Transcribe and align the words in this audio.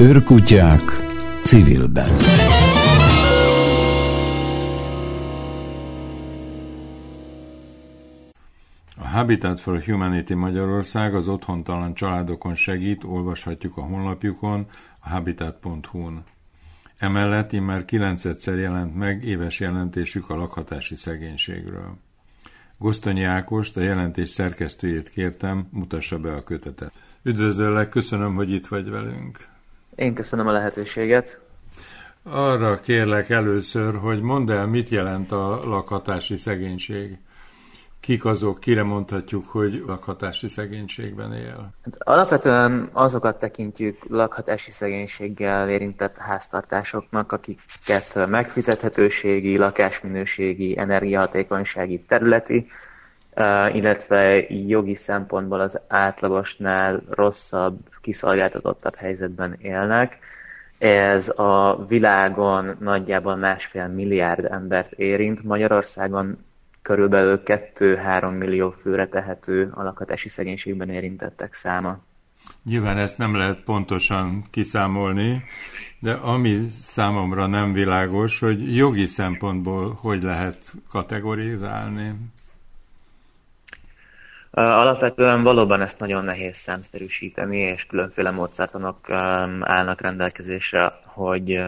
Őrkutyák 0.00 0.82
civilben. 1.42 2.08
A 8.96 9.06
Habitat 9.06 9.60
for 9.60 9.82
Humanity 9.82 10.32
Magyarország 10.32 11.14
az 11.14 11.28
otthontalan 11.28 11.94
családokon 11.94 12.54
segít, 12.54 13.04
olvashatjuk 13.04 13.76
a 13.76 13.80
honlapjukon, 13.80 14.66
a 15.00 15.08
habitat.hu-n. 15.08 16.24
Emellett 16.98 17.52
immár 17.52 17.84
kilencedszer 17.84 18.58
jelent 18.58 18.96
meg 18.96 19.24
éves 19.24 19.60
jelentésük 19.60 20.30
a 20.30 20.36
lakhatási 20.36 20.94
szegénységről. 20.94 21.96
Gosztonyi 22.78 23.22
Ákost, 23.22 23.76
a 23.76 23.80
jelentés 23.80 24.28
szerkesztőjét 24.28 25.08
kértem, 25.08 25.68
mutassa 25.70 26.18
be 26.18 26.32
a 26.32 26.42
kötetet. 26.42 26.92
Üdvözöllek, 27.22 27.88
köszönöm, 27.88 28.34
hogy 28.34 28.50
itt 28.50 28.66
vagy 28.66 28.90
velünk. 28.90 29.54
Én 29.96 30.14
köszönöm 30.14 30.46
a 30.46 30.52
lehetőséget. 30.52 31.40
Arra 32.22 32.80
kérlek 32.80 33.30
először, 33.30 33.94
hogy 33.94 34.20
mondd 34.20 34.50
el, 34.50 34.66
mit 34.66 34.88
jelent 34.88 35.32
a 35.32 35.60
lakhatási 35.64 36.36
szegénység. 36.36 37.18
Kik 38.00 38.24
azok, 38.24 38.60
kire 38.60 38.82
mondhatjuk, 38.82 39.46
hogy 39.46 39.82
lakhatási 39.86 40.48
szegénységben 40.48 41.32
él? 41.32 41.72
Hát 41.84 41.96
alapvetően 41.98 42.88
azokat 42.92 43.38
tekintjük 43.38 43.96
lakhatási 44.08 44.70
szegénységgel 44.70 45.68
érintett 45.68 46.16
háztartásoknak, 46.16 47.32
akiket 47.32 48.26
megfizethetőségi, 48.28 49.56
lakásminőségi, 49.56 50.78
energiahatékonysági, 50.78 52.00
területi, 52.00 52.66
illetve 53.72 54.46
jogi 54.48 54.94
szempontból 54.94 55.60
az 55.60 55.80
átlagosnál 55.88 57.02
rosszabb, 57.10 57.78
kiszolgáltatottabb 58.00 58.94
helyzetben 58.94 59.56
élnek. 59.60 60.18
Ez 60.78 61.28
a 61.28 61.84
világon 61.88 62.76
nagyjából 62.80 63.36
másfél 63.36 63.86
milliárd 63.86 64.44
embert 64.44 64.92
érint, 64.92 65.42
Magyarországon 65.42 66.38
körülbelül 66.82 67.42
2-3 67.44 68.38
millió 68.38 68.70
főre 68.70 69.08
tehető 69.08 69.70
a 69.74 69.82
lakhatási 69.82 70.28
szegénységben 70.28 70.88
érintettek 70.90 71.54
száma. 71.54 71.98
Nyilván 72.64 72.98
ezt 72.98 73.18
nem 73.18 73.36
lehet 73.36 73.62
pontosan 73.62 74.44
kiszámolni, 74.50 75.44
de 75.98 76.12
ami 76.12 76.66
számomra 76.68 77.46
nem 77.46 77.72
világos, 77.72 78.40
hogy 78.40 78.76
jogi 78.76 79.06
szempontból 79.06 79.98
hogy 80.00 80.22
lehet 80.22 80.72
kategorizálni. 80.88 82.14
Alapvetően 84.58 85.42
valóban 85.42 85.80
ezt 85.80 85.98
nagyon 85.98 86.24
nehéz 86.24 86.56
számszerűsíteni, 86.56 87.58
és 87.58 87.86
különféle 87.86 88.30
módszertanok 88.30 89.10
állnak 89.60 90.00
rendelkezésre, 90.00 90.92
hogy, 91.04 91.62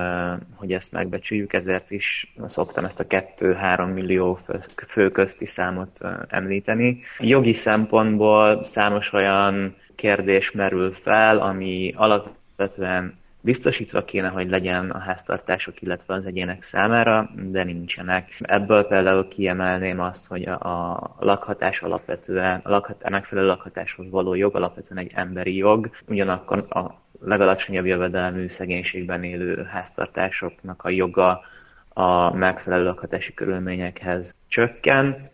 hogy 0.54 0.72
ezt 0.72 0.92
megbecsüljük, 0.92 1.52
ezért 1.52 1.90
is 1.90 2.34
szoktam 2.46 2.84
ezt 2.84 3.00
a 3.00 3.04
2-3 3.04 3.94
millió 3.94 4.38
fő 4.86 5.10
közti 5.10 5.46
számot 5.46 6.00
említeni. 6.28 7.00
Jogi 7.18 7.52
szempontból 7.52 8.64
számos 8.64 9.12
olyan 9.12 9.76
kérdés 9.94 10.50
merül 10.50 10.92
fel, 10.92 11.38
ami 11.38 11.94
alapvetően 11.96 13.17
biztosítva 13.40 14.04
kéne, 14.04 14.28
hogy 14.28 14.50
legyen 14.50 14.90
a 14.90 14.98
háztartások, 14.98 15.82
illetve 15.82 16.14
az 16.14 16.24
egyének 16.24 16.62
számára, 16.62 17.30
de 17.34 17.64
nincsenek. 17.64 18.36
Ebből 18.40 18.84
például 18.84 19.28
kiemelném 19.28 20.00
azt, 20.00 20.26
hogy 20.26 20.46
a, 20.46 21.16
lakhatás 21.18 21.82
alapvetően, 21.82 22.60
a, 22.62 22.70
lakhat, 22.70 23.02
a 23.02 23.10
megfelelő 23.10 23.46
lakhatáshoz 23.46 24.10
való 24.10 24.34
jog 24.34 24.56
alapvetően 24.56 25.00
egy 25.00 25.12
emberi 25.14 25.56
jog, 25.56 25.90
ugyanakkor 26.08 26.66
a 26.68 27.00
legalacsonyabb 27.20 27.86
jövedelmű 27.86 28.48
szegénységben 28.48 29.24
élő 29.24 29.62
háztartásoknak 29.62 30.82
a 30.84 30.88
joga 30.88 31.40
a 31.88 32.34
megfelelő 32.34 32.84
lakhatási 32.84 33.34
körülményekhez 33.34 34.34
csökken, 34.48 35.28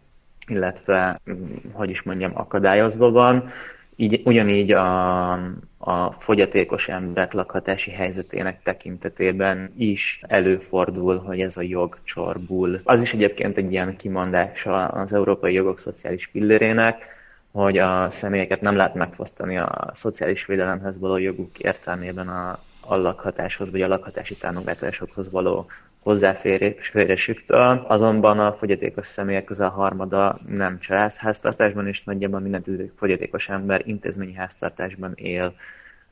illetve, 0.46 1.20
hogy 1.72 1.90
is 1.90 2.02
mondjam, 2.02 2.30
akadályozva 2.34 3.10
van. 3.10 3.50
Így, 3.96 4.20
ugyanígy 4.24 4.72
a, 4.72 5.32
a 5.78 6.12
fogyatékos 6.18 6.88
emberek 6.88 7.32
lakhatási 7.32 7.90
helyzetének 7.90 8.62
tekintetében 8.62 9.72
is 9.76 10.20
előfordul, 10.26 11.18
hogy 11.18 11.40
ez 11.40 11.56
a 11.56 11.62
jog 11.62 11.98
csorbul. 12.04 12.80
Az 12.84 13.00
is 13.00 13.12
egyébként 13.12 13.56
egy 13.56 13.72
ilyen 13.72 13.96
kimondása 13.96 14.86
az 14.86 15.12
európai 15.12 15.52
jogok 15.52 15.78
szociális 15.78 16.26
pillérének, 16.26 17.04
hogy 17.52 17.78
a 17.78 18.10
személyeket 18.10 18.60
nem 18.60 18.76
lehet 18.76 18.94
megfosztani 18.94 19.58
a 19.58 19.90
szociális 19.94 20.46
védelemhez 20.46 20.98
való 20.98 21.16
joguk 21.16 21.58
értelmében 21.58 22.28
a, 22.28 22.58
a 22.80 22.96
lakhatáshoz 22.96 23.70
vagy 23.70 23.82
a 23.82 23.88
lakhatási 23.88 24.36
támogatásokhoz 24.36 25.30
való 25.30 25.66
hozzáférésüktől, 26.04 27.84
azonban 27.88 28.38
a 28.38 28.52
fogyatékos 28.52 29.06
személyek 29.06 29.44
közel 29.44 29.68
harmada 29.68 30.38
nem 30.48 30.78
családháztartásban, 30.78 31.86
és 31.86 32.04
nagyjából 32.04 32.40
minden 32.40 32.90
fogyatékos 32.96 33.48
ember 33.48 33.82
intézményi 33.86 34.34
háztartásban 34.34 35.12
él 35.14 35.54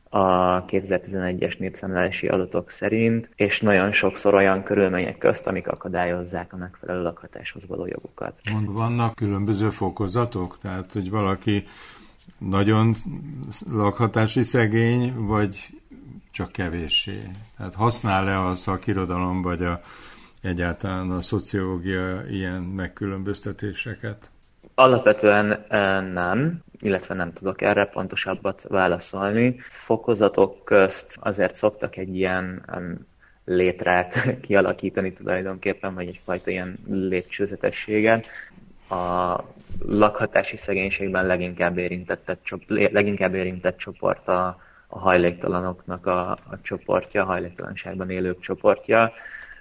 a 0.08 0.64
2011-es 0.64 1.58
népszámlálási 1.58 2.28
adatok 2.28 2.70
szerint, 2.70 3.30
és 3.34 3.60
nagyon 3.60 3.92
sokszor 3.92 4.34
olyan 4.34 4.62
körülmények 4.62 5.18
közt, 5.18 5.46
amik 5.46 5.68
akadályozzák 5.68 6.52
a 6.52 6.56
megfelelő 6.56 7.02
lakhatáshoz 7.02 7.66
való 7.66 7.86
jogukat. 7.86 8.40
Vannak 8.66 9.14
különböző 9.14 9.70
fokozatok? 9.70 10.58
Tehát, 10.62 10.92
hogy 10.92 11.10
valaki 11.10 11.64
nagyon 12.38 12.94
lakhatási 13.70 14.42
szegény, 14.42 15.14
vagy 15.16 15.81
csak 16.32 16.52
kevéssé? 16.52 17.22
Tehát 17.56 17.74
használ-e 17.74 18.46
a 18.46 18.54
szakirodalom, 18.54 19.42
vagy 19.42 19.62
a, 19.62 19.80
egyáltalán 20.42 21.10
a 21.10 21.20
szociológia 21.20 22.22
ilyen 22.28 22.62
megkülönböztetéseket? 22.62 24.30
Alapvetően 24.74 25.64
nem, 26.12 26.62
illetve 26.80 27.14
nem 27.14 27.32
tudok 27.32 27.62
erre 27.62 27.86
pontosabbat 27.86 28.62
válaszolni. 28.68 29.56
Fokozatok 29.68 30.64
közt 30.64 31.16
azért 31.20 31.54
szoktak 31.54 31.96
egy 31.96 32.16
ilyen 32.16 32.64
létrát 33.44 34.26
kialakítani 34.46 35.12
tulajdonképpen, 35.12 35.94
vagy 35.94 36.06
egyfajta 36.06 36.50
ilyen 36.50 36.78
lépcsőzetességet. 36.88 38.26
A 38.88 39.36
lakhatási 39.78 40.56
szegénységben 40.56 41.26
leginkább 41.26 41.78
érintett, 41.78 42.38
leginkább 42.66 43.34
érintett 43.34 43.76
csoport 43.76 44.28
a, 44.28 44.60
a 44.94 44.98
hajléktalanoknak 44.98 46.06
a, 46.06 46.30
a 46.30 46.60
csoportja, 46.62 47.22
a 47.22 47.26
hajléktalanságban 47.26 48.10
élők 48.10 48.40
csoportja. 48.40 49.12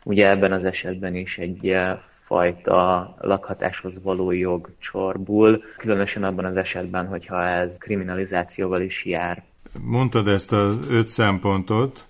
Ugye 0.03 0.29
ebben 0.29 0.51
az 0.51 0.65
esetben 0.65 1.15
is 1.15 1.37
egy 1.37 1.77
fajta 2.25 3.15
lakhatáshoz 3.19 4.01
való 4.03 4.31
jog 4.31 4.69
csorbul, 4.79 5.61
különösen 5.77 6.23
abban 6.23 6.45
az 6.45 6.57
esetben, 6.57 7.07
hogyha 7.07 7.43
ez 7.43 7.77
kriminalizációval 7.77 8.81
is 8.81 9.05
jár. 9.05 9.43
Mondtad 9.79 10.27
ezt 10.27 10.51
az 10.51 10.77
öt 10.89 11.07
szempontot, 11.07 12.07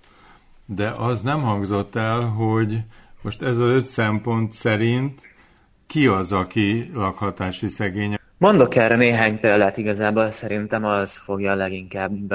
de 0.66 0.88
az 0.88 1.22
nem 1.22 1.42
hangzott 1.42 1.96
el, 1.96 2.20
hogy 2.20 2.78
most 3.22 3.42
ez 3.42 3.58
az 3.58 3.68
öt 3.68 3.86
szempont 3.86 4.52
szerint 4.52 5.20
ki 5.86 6.06
az, 6.06 6.32
aki 6.32 6.90
lakhatási 6.94 7.68
szegény? 7.68 8.18
Mondok 8.42 8.76
erre 8.76 8.96
néhány 8.96 9.40
példát, 9.40 9.76
igazából 9.76 10.30
szerintem 10.30 10.84
az 10.84 11.16
fogja 11.16 11.54
leginkább 11.54 12.32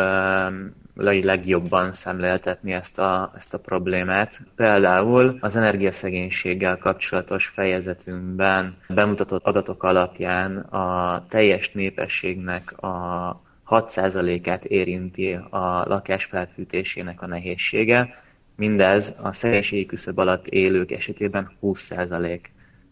legjobban 0.95 1.94
szemléltetni 1.94 2.72
ezt 2.72 3.00
a, 3.00 3.34
ezt 3.38 3.53
a 3.53 3.59
problémát. 3.59 4.40
Például 4.56 5.38
az 5.40 5.56
energiaszegénységgel 5.56 6.78
kapcsolatos 6.78 7.45
fejezetünkben 7.45 8.78
bemutatott 8.88 9.45
adatok 9.45 9.84
alapján 9.84 10.57
a 10.57 11.25
teljes 11.29 11.72
népességnek 11.72 12.81
a 12.81 13.41
6%-át 13.69 14.66
érinti 14.66 15.34
a 15.50 15.83
lakás 15.88 16.25
felfűtésének 16.25 17.21
a 17.21 17.27
nehézsége, 17.27 18.15
mindez 18.56 19.13
a 19.21 19.33
szegénységi 19.33 19.86
küszöb 19.86 20.18
alatt 20.18 20.48
élők 20.48 20.92
esetében 20.92 21.51
20%. 21.62 22.39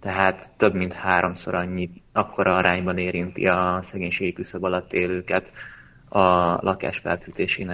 Tehát 0.01 0.50
több 0.57 0.73
mint 0.73 0.94
háromszor 0.94 1.56
annyi, 1.56 1.89
akkora 2.15 2.56
arányban 2.56 2.97
érinti 2.97 3.47
a 3.47 3.79
szegénységi 3.81 4.33
küszöb 4.33 4.63
alatt 4.63 4.94
élőket 4.94 5.51
a 6.09 6.57
lakás 6.62 7.01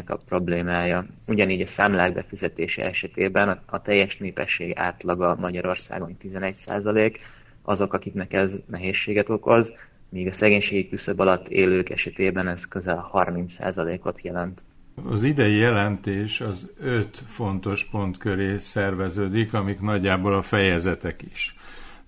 a 0.06 0.16
problémája. 0.26 1.06
Ugyanígy 1.26 1.62
a 1.62 1.68
számlák 1.68 2.14
befizetése 2.14 2.86
esetében 2.86 3.62
a 3.66 3.82
teljes 3.82 4.18
népesség 4.18 4.74
átlaga 4.78 5.36
Magyarországon 5.40 6.18
11%, 6.24 7.16
azok, 7.64 7.94
akiknek 7.94 8.34
ez 8.34 8.60
nehézséget 8.68 9.30
okoz, 9.30 9.74
míg 10.10 10.28
a 10.28 10.34
szegénységi 10.34 10.90
küszöb 10.90 11.20
alatt 11.20 11.48
élők 11.48 11.90
esetében 11.90 12.48
ez 12.48 12.68
közel 12.68 13.10
30%-ot 13.14 14.22
jelent. 14.22 14.64
Az 15.10 15.24
idei 15.24 15.56
jelentés 15.56 16.42
az 16.42 16.72
öt 16.80 17.24
fontos 17.28 17.86
pont 17.86 18.18
köré 18.18 18.58
szerveződik, 18.58 19.54
amik 19.54 19.82
nagyjából 19.82 20.34
a 20.34 20.42
fejezetek 20.42 21.22
is 21.32 21.56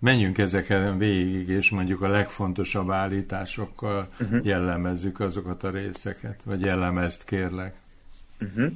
menjünk 0.04 0.38
ezeken 0.38 0.98
végig, 0.98 1.50
és 1.50 1.70
mondjuk 1.70 2.02
a 2.02 2.08
legfontosabb 2.10 2.92
állításokkal 2.92 4.08
uh-huh. 4.20 4.46
jellemezzük 4.46 5.20
azokat 5.20 5.64
a 5.64 5.70
részeket, 5.70 6.44
vagy 6.46 6.62
jellemezt 6.62 7.24
kérlek. 7.24 7.74
Uh-huh. 8.42 8.72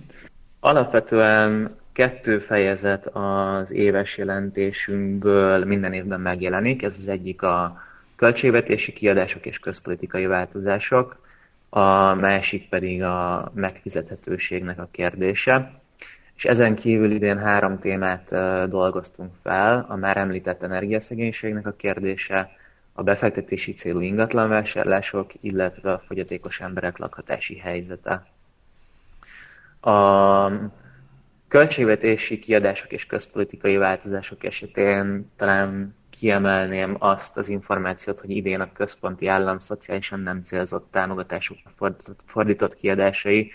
Alapvetően 0.59 1.75
kettő 1.91 2.39
fejezet 2.39 3.07
az 3.07 3.71
éves 3.71 4.18
jelentésünkből 4.18 5.65
minden 5.65 5.94
évben 5.94 6.19
megjelenik. 6.19 6.83
Ez 6.83 6.95
az 7.00 7.07
egyik 7.07 7.41
a 7.41 7.81
költségvetési 8.15 8.94
kiadások 8.94 9.45
és 9.45 9.59
közpolitikai 9.59 10.25
változások, 10.25 11.25
a 11.69 12.13
másik 12.13 12.69
pedig 12.69 13.03
a 13.03 13.51
megfizethetőségnek 13.56 14.79
a 14.79 14.88
kérdése. 14.91 15.76
És 16.38 16.45
ezen 16.45 16.75
kívül 16.75 17.12
idén 17.12 17.38
három 17.38 17.80
témát 17.80 18.30
dolgoztunk 18.69 19.31
fel, 19.44 19.86
a 19.89 19.95
már 19.95 20.18
említett 20.18 20.63
energiaszegénységnek 20.63 21.68
a 21.68 21.72
kérdése, 21.72 22.51
a 22.94 23.04
befektetési 23.04 23.74
célú 23.74 24.00
ingatlanvásárlások, 24.00 25.31
illetve 25.42 25.92
a 25.92 26.00
fogyatékos 26.00 26.60
emberek 26.60 26.98
lakhatási 26.98 27.57
helyzete. 27.57 28.25
A 29.80 30.51
költségvetési 31.48 32.39
kiadások 32.39 32.92
és 32.92 33.06
közpolitikai 33.06 33.78
változások 33.78 34.44
esetén 34.44 35.31
talán 35.36 35.95
kiemelném 36.10 36.95
azt 37.00 37.38
az 37.38 37.50
információt, 37.50 38.19
hogy 38.19 38.30
idén 38.30 38.60
a 38.60 38.72
központi 38.72 39.28
állam 39.28 39.60
szociálisan 39.60 40.19
nem 40.19 40.44
célzott 40.44 40.88
támogatásokra 40.92 41.72
fordított, 41.75 42.19
fordított 42.25 42.75
kiadásai 42.75 43.51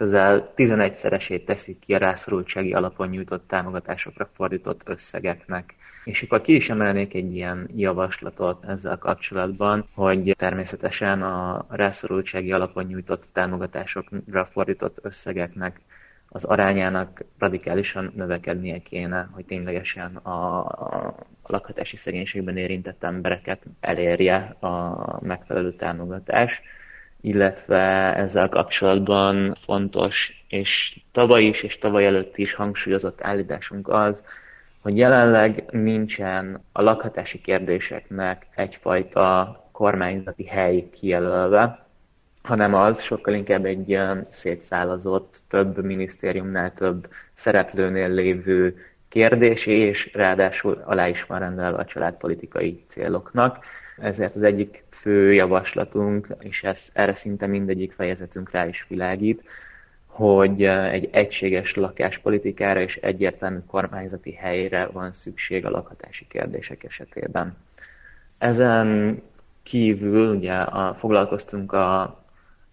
közel 0.00 0.52
11-szeresét 0.56 1.44
teszik 1.44 1.78
ki 1.78 1.94
a 1.94 1.98
rászorultsági 1.98 2.72
alapon 2.72 3.08
nyújtott 3.08 3.46
támogatásokra 3.48 4.30
fordított 4.34 4.88
összegeknek. 4.88 5.74
És 6.04 6.22
akkor 6.22 6.40
ki 6.40 6.54
is 6.54 6.70
emelnék 6.70 7.14
egy 7.14 7.34
ilyen 7.34 7.68
javaslatot 7.76 8.64
ezzel 8.64 8.98
kapcsolatban, 8.98 9.88
hogy 9.94 10.34
természetesen 10.38 11.22
a 11.22 11.66
rászorultsági 11.68 12.52
alapon 12.52 12.84
nyújtott 12.84 13.26
támogatásokra 13.32 14.44
fordított 14.44 14.98
összegeknek 15.02 15.80
az 16.28 16.44
arányának 16.44 17.24
radikálisan 17.38 18.12
növekednie 18.16 18.78
kéne, 18.78 19.28
hogy 19.32 19.44
ténylegesen 19.44 20.16
a, 20.16 20.58
a 20.66 21.14
lakhatási 21.46 21.96
szegénységben 21.96 22.56
érintett 22.56 23.04
embereket 23.04 23.64
elérje 23.80 24.36
a 24.60 24.96
megfelelő 25.22 25.72
támogatás, 25.72 26.62
illetve 27.20 28.14
ezzel 28.16 28.48
kapcsolatban 28.48 29.56
fontos, 29.64 30.44
és 30.48 31.00
tavaly 31.12 31.42
is, 31.42 31.62
és 31.62 31.78
tavaly 31.78 32.06
előtt 32.06 32.36
is 32.36 32.54
hangsúlyozott 32.54 33.22
állításunk 33.22 33.88
az, 33.88 34.24
hogy 34.80 34.96
jelenleg 34.96 35.64
nincsen 35.70 36.64
a 36.72 36.82
lakhatási 36.82 37.40
kérdéseknek 37.40 38.46
egyfajta 38.54 39.54
kormányzati 39.72 40.46
hely 40.46 40.88
kijelölve, 40.90 41.86
hanem 42.42 42.74
az 42.74 43.02
sokkal 43.02 43.34
inkább 43.34 43.64
egy 43.64 43.98
szétszálazott, 44.28 45.42
több 45.48 45.84
minisztériumnál, 45.84 46.74
több 46.74 47.08
szereplőnél 47.34 48.08
lévő 48.08 48.76
kérdés, 49.08 49.66
és 49.66 50.10
ráadásul 50.12 50.82
alá 50.84 51.08
is 51.08 51.24
van 51.24 51.38
rendelve 51.38 51.78
a 51.78 51.84
családpolitikai 51.84 52.84
céloknak. 52.86 53.64
Ezért 54.00 54.34
az 54.34 54.42
egyik 54.42 54.84
fő 54.90 55.32
javaslatunk, 55.32 56.28
és 56.38 56.62
ez, 56.62 56.88
erre 56.92 57.14
szinte 57.14 57.46
mindegyik 57.46 57.92
fejezetünk 57.92 58.50
rá 58.50 58.66
is 58.66 58.86
világít, 58.88 59.42
hogy 60.06 60.64
egy 60.64 61.08
egységes 61.12 61.74
lakáspolitikára 61.74 62.80
és 62.80 62.96
egyértelmű 62.96 63.58
kormányzati 63.66 64.32
helyre 64.32 64.86
van 64.86 65.12
szükség 65.12 65.66
a 65.66 65.70
lakhatási 65.70 66.26
kérdések 66.28 66.84
esetében. 66.84 67.56
Ezen 68.38 69.22
kívül 69.62 70.34
ugye 70.34 70.52
a, 70.52 70.94
foglalkoztunk 70.94 71.72
a 71.72 72.20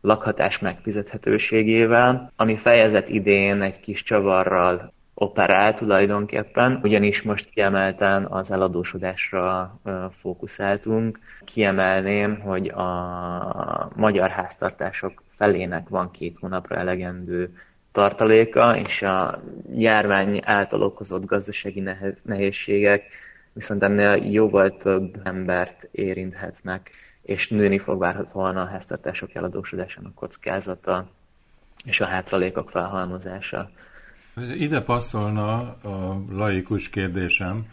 lakhatás 0.01 0.59
megfizethetőségével, 0.59 2.31
ami 2.35 2.55
fejezet 2.57 3.09
idén 3.09 3.61
egy 3.61 3.79
kis 3.79 4.03
csavarral 4.03 4.93
operál 5.19 5.73
tulajdonképpen, 5.73 6.79
ugyanis 6.83 7.21
most 7.21 7.49
kiemelten 7.49 8.25
az 8.25 8.51
eladósodásra 8.51 9.79
fókuszáltunk. 10.19 11.19
Kiemelném, 11.43 12.39
hogy 12.39 12.67
a 12.67 13.91
magyar 13.95 14.29
háztartások 14.29 15.23
felének 15.35 15.89
van 15.89 16.11
két 16.11 16.37
hónapra 16.39 16.75
elegendő 16.75 17.57
tartaléka, 17.91 18.77
és 18.77 19.01
a 19.01 19.41
járvány 19.73 20.41
által 20.43 20.81
okozott 20.81 21.25
gazdasági 21.25 21.83
nehézségek 22.23 23.03
viszont 23.53 23.83
ennél 23.83 24.31
jóval 24.31 24.77
több 24.77 25.21
embert 25.23 25.87
érinthetnek 25.91 26.91
és 27.21 27.47
nőni 27.49 27.77
fog 27.77 27.99
várhatóan 27.99 28.57
a 28.57 28.65
háztartások 28.65 29.35
eladósodásának 29.35 30.15
kockázata 30.15 31.07
és 31.85 31.99
a 31.99 32.05
hátralékok 32.05 32.69
felhalmozása. 32.69 33.69
Ide 34.57 34.81
passzolna 34.81 35.55
a 35.83 36.23
laikus 36.31 36.89
kérdésem, 36.89 37.65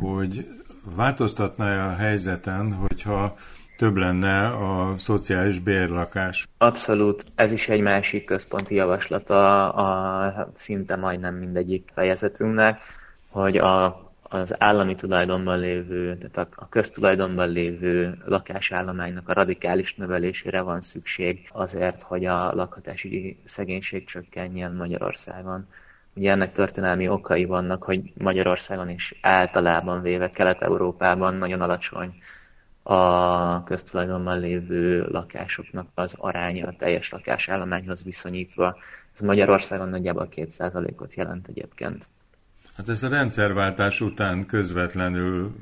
hogy 0.00 0.48
változtatná 0.96 1.88
a 1.92 1.94
helyzeten, 1.94 2.72
hogyha 2.72 3.36
több 3.76 3.96
lenne 3.96 4.46
a 4.46 4.98
szociális 4.98 5.58
bérlakás. 5.58 6.48
Abszolút. 6.58 7.24
Ez 7.34 7.52
is 7.52 7.68
egy 7.68 7.80
másik 7.80 8.24
központi 8.24 8.74
javaslata 8.74 9.72
a 9.72 10.50
szinte 10.54 10.96
majdnem 10.96 11.34
mindegyik 11.34 11.90
fejezetünknek, 11.94 12.80
hogy 13.28 13.56
a 13.56 14.07
az 14.28 14.62
állami 14.62 14.94
tulajdonban 14.94 15.58
lévő, 15.58 16.18
tehát 16.32 16.52
a 16.56 16.68
köztulajdonban 16.68 17.48
lévő 17.50 18.18
lakásállománynak 18.26 19.28
a 19.28 19.32
radikális 19.32 19.94
növelésére 19.94 20.60
van 20.60 20.80
szükség 20.80 21.48
azért, 21.52 22.02
hogy 22.02 22.24
a 22.24 22.54
lakhatási 22.54 23.38
szegénység 23.44 24.06
csökkenjen 24.06 24.74
Magyarországon. 24.74 25.66
Ugye 26.14 26.30
ennek 26.30 26.52
történelmi 26.52 27.08
okai 27.08 27.44
vannak, 27.44 27.82
hogy 27.82 28.12
Magyarországon 28.16 28.88
is 28.88 29.14
általában 29.20 30.02
véve 30.02 30.30
Kelet-Európában 30.30 31.34
nagyon 31.34 31.60
alacsony 31.60 32.14
a 32.82 33.64
köztulajdonban 33.64 34.38
lévő 34.40 35.06
lakásoknak 35.10 35.88
az 35.94 36.14
aránya 36.18 36.66
a 36.66 36.74
teljes 36.78 37.10
lakásállományhoz 37.10 38.02
viszonyítva. 38.04 38.76
Ez 39.14 39.20
Magyarországon 39.20 39.88
nagyjából 39.88 40.28
2%-ot 40.34 41.14
jelent 41.14 41.48
egyébként. 41.48 42.08
Hát 42.78 42.88
ez 42.88 43.02
a 43.02 43.08
rendszerváltás 43.08 44.00
után 44.00 44.46
közvetlenül 44.46 45.54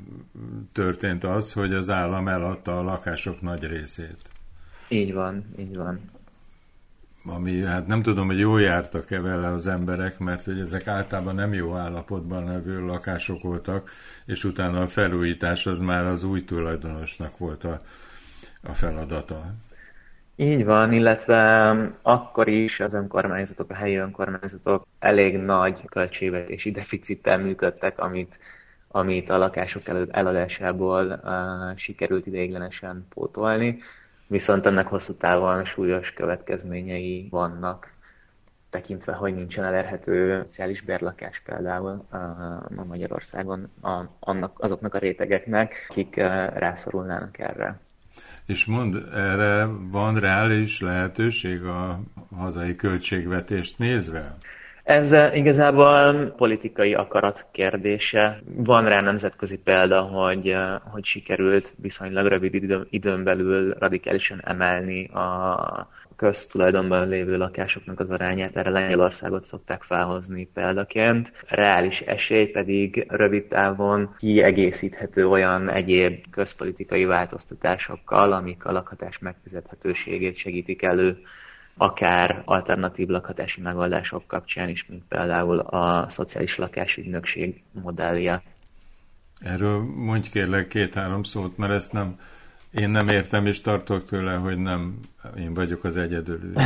történt 0.71 1.23
az, 1.23 1.53
hogy 1.53 1.73
az 1.73 1.89
állam 1.89 2.27
eladta 2.27 2.79
a 2.79 2.83
lakások 2.83 3.41
nagy 3.41 3.63
részét. 3.63 4.17
Így 4.87 5.13
van, 5.13 5.45
így 5.59 5.75
van. 5.75 5.99
Ami, 7.25 7.61
hát 7.61 7.87
nem 7.87 8.01
tudom, 8.01 8.27
hogy 8.27 8.39
jól 8.39 8.61
jártak-e 8.61 9.21
vele 9.21 9.47
az 9.47 9.67
emberek, 9.67 10.19
mert 10.19 10.43
hogy 10.43 10.59
ezek 10.59 10.87
általában 10.87 11.35
nem 11.35 11.53
jó 11.53 11.75
állapotban 11.75 12.45
levő 12.45 12.85
lakások 12.85 13.41
voltak, 13.41 13.91
és 14.25 14.43
utána 14.43 14.81
a 14.81 14.87
felújítás 14.87 15.65
az 15.65 15.79
már 15.79 16.05
az 16.05 16.23
új 16.23 16.45
tulajdonosnak 16.45 17.37
volt 17.37 17.63
a, 17.63 17.81
a 18.61 18.73
feladata. 18.73 19.53
Így 20.39 20.65
van, 20.65 20.91
illetve 20.91 21.69
akkor 22.01 22.47
is 22.47 22.79
az 22.79 22.93
önkormányzatok, 22.93 23.69
a 23.69 23.73
helyi 23.73 23.95
önkormányzatok 23.95 24.87
elég 24.99 25.37
nagy 25.37 25.85
költségvetési 25.85 26.71
deficittel 26.71 27.37
működtek, 27.37 27.99
amit, 27.99 28.39
amit 28.87 29.29
a 29.29 29.37
lakások 29.37 29.83
eladásából 30.11 31.21
uh, 31.23 31.77
sikerült 31.77 32.25
ideiglenesen 32.27 33.05
pótolni, 33.09 33.79
viszont 34.27 34.65
ennek 34.65 34.87
hosszú 34.87 35.13
távon 35.13 35.65
súlyos 35.65 36.13
következményei 36.13 37.27
vannak, 37.31 37.91
tekintve, 38.69 39.13
hogy 39.13 39.35
nincsen 39.35 39.63
elérhető 39.63 40.41
szociális 40.43 40.81
bérlakás 40.81 41.41
például 41.45 42.05
uh, 42.11 42.85
Magyarországon 42.85 43.71
a, 43.81 44.01
annak, 44.19 44.59
azoknak 44.59 44.93
a 44.93 44.99
rétegeknek, 44.99 45.87
akik 45.89 46.15
uh, 46.17 46.23
rászorulnának 46.57 47.39
erre. 47.39 47.79
És 48.47 48.65
mond, 48.65 48.95
erre 49.13 49.65
van 49.91 50.19
reális 50.19 50.81
lehetőség 50.81 51.63
a 51.63 51.99
hazai 52.35 52.75
költségvetést 52.75 53.77
nézve? 53.77 54.37
Ez 54.83 55.15
igazából 55.33 56.25
politikai 56.37 56.93
akarat 56.93 57.45
kérdése. 57.51 58.41
Van 58.55 58.85
rá 58.85 59.01
nemzetközi 59.01 59.57
példa, 59.57 60.01
hogy, 60.01 60.55
hogy 60.91 61.05
sikerült 61.05 61.75
viszonylag 61.81 62.25
rövid 62.25 62.85
időn 62.89 63.23
belül 63.23 63.75
radikálisan 63.79 64.41
emelni 64.43 65.07
a 65.07 65.89
köztulajdonban 66.17 67.07
lévő 67.07 67.37
lakásoknak 67.37 67.99
az 67.99 68.09
arányát, 68.09 68.55
erre 68.55 68.69
Lengyelországot 68.69 69.43
szokták 69.43 69.83
felhozni 69.83 70.49
példaként. 70.53 71.31
Reális 71.47 72.01
esély 72.01 72.45
pedig 72.45 73.05
rövid 73.09 73.43
távon 73.43 74.15
kiegészíthető 74.17 75.27
olyan 75.27 75.69
egyéb 75.69 76.25
közpolitikai 76.31 77.05
változtatásokkal, 77.05 78.33
amik 78.33 78.65
a 78.65 78.71
lakhatás 78.71 79.19
megfizethetőségét 79.19 80.37
segítik 80.37 80.81
elő 80.81 81.17
akár 81.77 82.41
alternatív 82.45 83.07
lakhatási 83.07 83.61
megoldások 83.61 84.27
kapcsán 84.27 84.69
is, 84.69 84.85
mint 84.85 85.03
például 85.07 85.59
a 85.59 86.09
szociális 86.09 86.57
lakásügynökség 86.57 87.63
modellje. 87.71 88.43
Erről 89.39 89.79
mondj 89.95 90.29
kérlek 90.29 90.67
két-három 90.67 91.23
szót, 91.23 91.57
mert 91.57 91.73
ezt 91.73 91.91
nem 91.91 92.19
én 92.71 92.89
nem 92.89 93.07
értem, 93.07 93.45
és 93.45 93.61
tartok 93.61 94.05
tőle, 94.05 94.33
hogy 94.33 94.57
nem 94.57 94.99
én 95.37 95.53
vagyok 95.53 95.83
az 95.83 95.97
egyedül. 95.97 96.39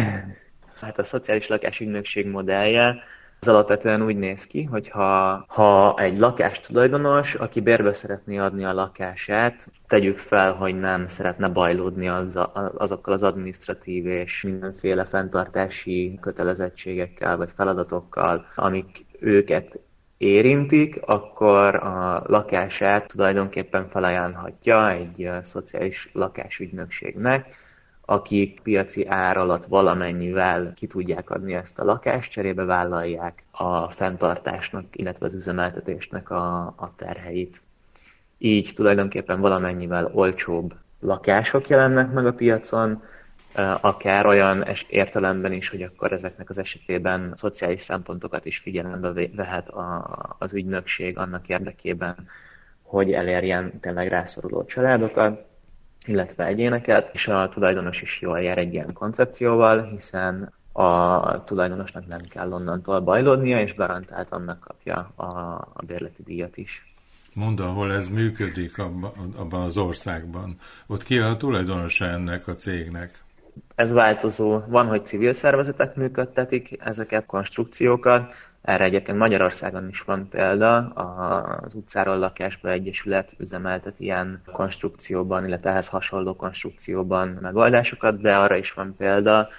Hát 0.81 0.99
a 0.99 1.03
szociális 1.03 1.47
lakásügynökség 1.47 2.27
modellje 2.27 3.03
az 3.39 3.47
alapvetően 3.47 4.01
úgy 4.01 4.15
néz 4.15 4.47
ki, 4.47 4.63
hogy 4.63 4.89
ha, 4.89 5.45
ha 5.47 5.95
egy 5.97 6.17
lakástulajdonos, 6.17 7.35
aki 7.35 7.59
bérbe 7.59 7.93
szeretné 7.93 8.37
adni 8.37 8.63
a 8.63 8.73
lakását, 8.73 9.67
tegyük 9.87 10.17
fel, 10.17 10.53
hogy 10.53 10.79
nem 10.79 11.07
szeretne 11.07 11.47
bajlódni 11.47 12.07
az, 12.07 12.39
azokkal 12.77 13.13
az 13.13 13.23
administratív 13.23 14.05
és 14.05 14.41
mindenféle 14.41 15.05
fenntartási 15.05 16.17
kötelezettségekkel 16.21 17.37
vagy 17.37 17.49
feladatokkal, 17.55 18.45
amik 18.55 19.05
őket 19.19 19.79
érintik, 20.21 20.99
akkor 21.05 21.75
a 21.75 22.23
lakását 22.25 23.07
tulajdonképpen 23.07 23.89
felajánlhatja 23.89 24.91
egy 24.91 25.29
szociális 25.43 26.09
lakásügynökségnek, 26.13 27.55
akik 28.05 28.59
piaci 28.61 29.07
ár 29.07 29.37
alatt 29.37 29.65
valamennyivel 29.65 30.73
ki 30.75 30.87
tudják 30.87 31.29
adni 31.29 31.53
ezt 31.53 31.79
a 31.79 31.83
lakást, 31.83 32.31
cserébe 32.31 32.63
vállalják 32.63 33.43
a 33.51 33.89
fenntartásnak, 33.89 34.85
illetve 34.91 35.25
az 35.25 35.33
üzemeltetésnek 35.33 36.29
a, 36.29 36.57
a 36.65 36.93
terheit. 36.95 37.61
Így 38.37 38.71
tulajdonképpen 38.75 39.39
valamennyivel 39.39 40.11
olcsóbb 40.13 40.73
lakások 40.99 41.67
jelennek 41.67 42.11
meg 42.11 42.25
a 42.25 42.33
piacon, 42.33 43.03
akár 43.81 44.25
olyan 44.25 44.65
értelemben 44.87 45.53
is, 45.53 45.69
hogy 45.69 45.81
akkor 45.81 46.11
ezeknek 46.11 46.49
az 46.49 46.57
esetében 46.57 47.31
szociális 47.35 47.81
szempontokat 47.81 48.45
is 48.45 48.57
figyelembe 48.57 49.29
vehet 49.35 49.69
a, 49.69 50.35
az 50.39 50.53
ügynökség 50.53 51.17
annak 51.17 51.47
érdekében, 51.47 52.15
hogy 52.81 53.11
elérjen 53.11 53.79
tényleg 53.79 54.07
rászoruló 54.07 54.65
családokat, 54.65 55.45
illetve 56.05 56.45
egyéneket, 56.45 57.09
és 57.13 57.27
a 57.27 57.49
tulajdonos 57.49 58.01
is 58.01 58.21
jól 58.21 58.41
jár 58.41 58.57
egy 58.57 58.73
ilyen 58.73 58.93
koncepcióval, 58.93 59.81
hiszen 59.83 60.53
a 60.71 61.43
tulajdonosnak 61.43 62.07
nem 62.07 62.21
kell 62.21 62.51
onnantól 62.51 62.99
bajlódnia, 62.99 63.61
és 63.61 63.75
garantált 63.75 64.31
annak 64.31 64.59
kapja 64.59 65.11
a, 65.15 65.23
a 65.73 65.83
bérleti 65.85 66.23
díjat 66.23 66.57
is. 66.57 66.93
Mondd, 67.33 67.61
ahol 67.61 67.93
ez 67.93 68.07
működik 68.07 68.77
abban 68.77 69.61
az 69.61 69.77
országban. 69.77 70.57
Ott 70.87 71.03
ki 71.03 71.17
a 71.17 71.37
tulajdonosa 71.37 72.05
ennek 72.05 72.47
a 72.47 72.53
cégnek? 72.53 73.23
Ez 73.75 73.91
változó. 73.91 74.59
Van, 74.67 74.87
hogy 74.87 75.05
civil 75.05 75.33
szervezetek 75.33 75.95
működtetik 75.95 76.77
ezeket 76.79 77.25
konstrukciókat, 77.25 78.33
erre 78.61 78.83
egyébként 78.83 79.17
Magyarországon 79.17 79.87
is 79.89 80.01
van 80.01 80.27
példa, 80.29 80.77
az 81.63 81.73
utcáról 81.73 82.17
lakásba 82.17 82.69
egyesület 82.69 83.33
üzemeltet 83.37 83.93
ilyen 83.97 84.41
konstrukcióban, 84.51 85.45
illetve 85.45 85.69
ehhez 85.69 85.87
hasonló 85.87 86.35
konstrukcióban 86.35 87.37
megoldásokat, 87.41 88.21
de 88.21 88.35
arra 88.35 88.57
is 88.57 88.73
van 88.73 88.95
példa, 88.97 89.49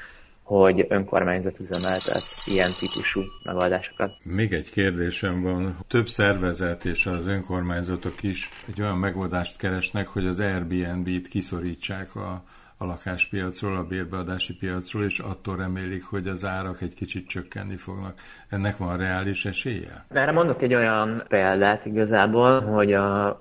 hogy 0.42 0.86
önkormányzat 0.88 1.60
üzemeltet 1.60 2.22
ilyen 2.44 2.70
típusú 2.78 3.20
megoldásokat. 3.44 4.10
Még 4.22 4.52
egy 4.52 4.70
kérdésem 4.70 5.42
van. 5.42 5.78
Több 5.88 6.06
szervezet 6.08 6.84
és 6.84 7.06
az 7.06 7.26
önkormányzatok 7.26 8.22
is 8.22 8.48
egy 8.68 8.80
olyan 8.80 8.98
megoldást 8.98 9.56
keresnek, 9.56 10.06
hogy 10.06 10.26
az 10.26 10.40
Airbnb-t 10.40 11.28
kiszorítsák 11.28 12.16
a 12.16 12.42
a 12.76 12.84
lakáspiacról, 12.84 13.76
a 13.76 13.84
bérbeadási 13.84 14.56
piacról, 14.56 15.04
és 15.04 15.18
attól 15.18 15.56
remélik, 15.56 16.04
hogy 16.04 16.26
az 16.26 16.44
árak 16.44 16.80
egy 16.80 16.94
kicsit 16.94 17.28
csökkenni 17.28 17.76
fognak. 17.76 18.14
Ennek 18.48 18.76
van 18.76 18.96
reális 18.96 19.44
esélye? 19.44 20.04
Erre 20.08 20.32
mondok 20.32 20.62
egy 20.62 20.74
olyan 20.74 21.24
példát 21.28 21.86
igazából, 21.86 22.60
hogy 22.60 22.92
a, 22.92 23.26
a 23.26 23.38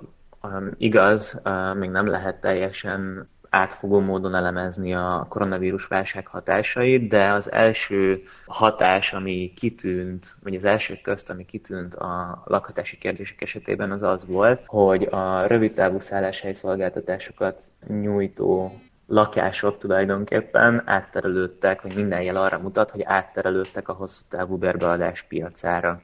igaz, 0.77 1.39
a, 1.43 1.73
még 1.73 1.89
nem 1.89 2.07
lehet 2.07 2.41
teljesen 2.41 3.29
átfogó 3.51 3.99
módon 3.99 4.35
elemezni 4.35 4.93
a 4.93 5.25
koronavírus 5.29 5.87
válság 5.87 6.27
hatásait, 6.27 7.07
de 7.07 7.31
az 7.31 7.51
első 7.51 8.23
hatás, 8.45 9.13
ami 9.13 9.53
kitűnt, 9.55 10.35
vagy 10.43 10.55
az 10.55 10.65
első 10.65 10.99
közt, 11.03 11.29
ami 11.29 11.45
kitűnt 11.45 11.95
a 11.95 12.43
lakhatási 12.45 12.97
kérdések 12.97 13.41
esetében, 13.41 13.91
az 13.91 14.03
az 14.03 14.25
volt, 14.25 14.61
hogy 14.65 15.03
a 15.03 15.47
rövidtávú 15.47 15.99
szálláshely 15.99 16.53
szolgáltatásokat 16.53 17.63
nyújtó 17.87 18.81
lakások 19.11 19.77
tulajdonképpen 19.77 20.81
átterelődtek, 20.85 21.81
vagy 21.81 21.95
minden 21.95 22.21
jel 22.21 22.35
arra 22.35 22.59
mutat, 22.59 22.91
hogy 22.91 23.01
átterelődtek 23.03 23.89
a 23.89 23.93
hosszú 23.93 24.23
távú 24.29 24.57
berbeadás 24.57 25.21
piacára. 25.21 26.01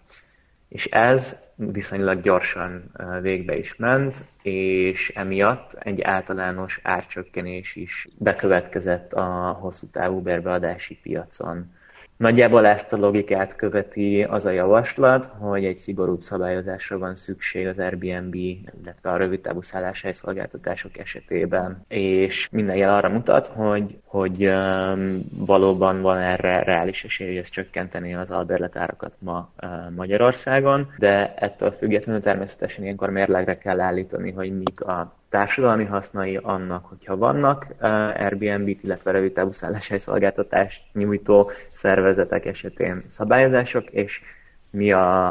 És 0.67 0.85
ez 0.85 1.35
viszonylag 1.55 2.21
gyorsan 2.21 2.91
végbe 3.21 3.57
is 3.57 3.75
ment, 3.75 4.23
és 4.41 5.11
emiatt 5.15 5.73
egy 5.73 6.01
általános 6.01 6.79
árcsökkenés 6.83 7.75
is 7.75 8.07
bekövetkezett 8.17 9.13
a 9.13 9.57
hosszú 9.59 9.87
távú 9.91 10.21
berbeadási 10.21 10.99
piacon. 11.03 11.75
Nagyjából 12.17 12.65
ezt 12.65 12.93
a 12.93 12.97
logikát 12.97 13.55
követi 13.55 14.23
az 14.23 14.45
a 14.45 14.49
javaslat, 14.49 15.31
hogy 15.39 15.65
egy 15.65 15.77
szigorúbb 15.77 16.21
szabályozásra 16.21 16.97
van 16.97 17.15
szükség 17.15 17.67
az 17.67 17.79
Airbnb, 17.79 18.35
illetve 18.35 19.11
a 19.11 19.17
rövidtávú 19.17 19.61
szálláshely 19.61 20.11
szolgáltatások 20.11 20.97
esetében, 20.97 21.85
és 21.87 22.47
minden 22.51 22.75
jel 22.75 22.95
arra 22.95 23.09
mutat, 23.09 23.47
hogy, 23.47 23.97
hogy 24.03 24.45
um, 24.47 25.21
valóban 25.31 26.01
van 26.01 26.17
erre 26.17 26.63
reális 26.63 27.03
esély, 27.03 27.27
hogy 27.27 27.37
ez 27.37 27.49
csökkenteni 27.49 28.15
az 28.15 28.31
albérletárakat 28.31 29.15
ma 29.19 29.51
uh, 29.61 29.69
Magyarországon, 29.95 30.93
de 30.97 31.33
ettől 31.35 31.71
függetlenül 31.71 32.21
természetesen 32.21 32.83
ilyenkor 32.83 33.09
mérlegre 33.09 33.57
kell 33.57 33.79
állítani, 33.79 34.31
hogy 34.31 34.57
mik 34.57 34.81
a 34.81 35.15
társadalmi 35.29 35.85
hasznai 35.85 36.35
annak, 36.35 36.85
hogyha 36.85 37.17
vannak 37.17 37.65
uh, 37.69 37.87
Airbnb-t, 38.21 38.83
illetve 38.83 39.11
rövidtávú 39.11 39.51
szálláshely 39.51 39.97
szolgáltatást 39.97 40.81
nyújtó 40.93 41.51
szervezetek 41.73 42.45
esetén 42.45 43.03
szabályozások, 43.09 43.89
és 43.89 44.21
mi 44.69 44.91
a, 44.91 45.27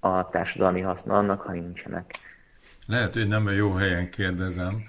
a 0.00 0.28
társadalmi 0.28 0.80
haszna 0.80 1.18
annak, 1.18 1.40
ha 1.40 1.52
nincsenek. 1.52 2.14
Lehet, 2.86 3.14
hogy 3.14 3.28
nem 3.28 3.46
a 3.46 3.50
jó 3.50 3.72
helyen 3.72 4.10
kérdezem, 4.10 4.82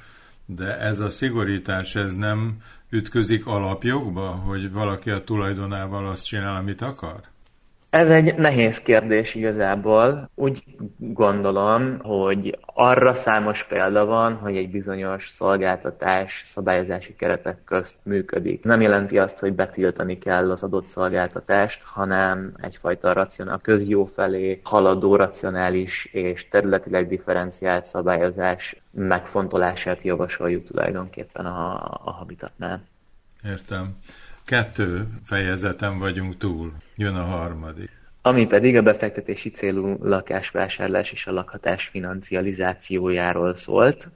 de 0.45 0.77
ez 0.79 0.99
a 0.99 1.09
szigorítás, 1.09 1.95
ez 1.95 2.15
nem 2.15 2.57
ütközik 2.89 3.47
alapjogba, 3.47 4.27
hogy 4.27 4.71
valaki 4.71 5.09
a 5.09 5.23
tulajdonával 5.23 6.07
azt 6.07 6.25
csinál, 6.25 6.55
amit 6.55 6.81
akar? 6.81 7.32
Ez 7.93 8.09
egy 8.09 8.35
nehéz 8.35 8.81
kérdés 8.81 9.35
igazából. 9.35 10.29
Úgy 10.35 10.63
gondolom, 10.97 11.99
hogy 11.99 12.59
arra 12.65 13.15
számos 13.15 13.63
példa 13.63 14.05
van, 14.05 14.35
hogy 14.35 14.57
egy 14.57 14.69
bizonyos 14.69 15.29
szolgáltatás 15.29 16.41
szabályozási 16.45 17.15
keretek 17.15 17.63
közt 17.63 17.95
működik. 18.03 18.63
Nem 18.63 18.81
jelenti 18.81 19.17
azt, 19.17 19.39
hogy 19.39 19.53
betiltani 19.53 20.17
kell 20.17 20.51
az 20.51 20.63
adott 20.63 20.87
szolgáltatást, 20.87 21.83
hanem 21.83 22.53
egyfajta 22.61 23.13
racionál, 23.13 23.59
közjó 23.61 24.05
felé 24.05 24.59
haladó 24.63 25.15
racionális 25.15 26.05
és 26.05 26.47
területileg 26.47 27.07
differenciált 27.07 27.85
szabályozás 27.85 28.81
megfontolását 28.91 30.01
javasoljuk 30.01 30.63
tulajdonképpen 30.63 31.45
a, 31.45 31.73
a 32.03 32.11
habitatnál. 32.11 32.83
Értem. 33.45 33.97
Kettő 34.45 35.07
fejezeten 35.23 35.99
vagyunk 35.99 36.37
túl. 36.37 36.73
Jön 36.95 37.15
a 37.15 37.23
harmadik. 37.23 37.89
Ami 38.21 38.45
pedig 38.45 38.75
a 38.75 38.81
befektetési 38.81 39.49
célú 39.49 39.97
lakásvásárlás 40.01 41.11
és 41.11 41.27
a 41.27 41.31
lakhatás 41.31 41.87
financializációjáról 41.87 43.55
szólt. 43.55 44.09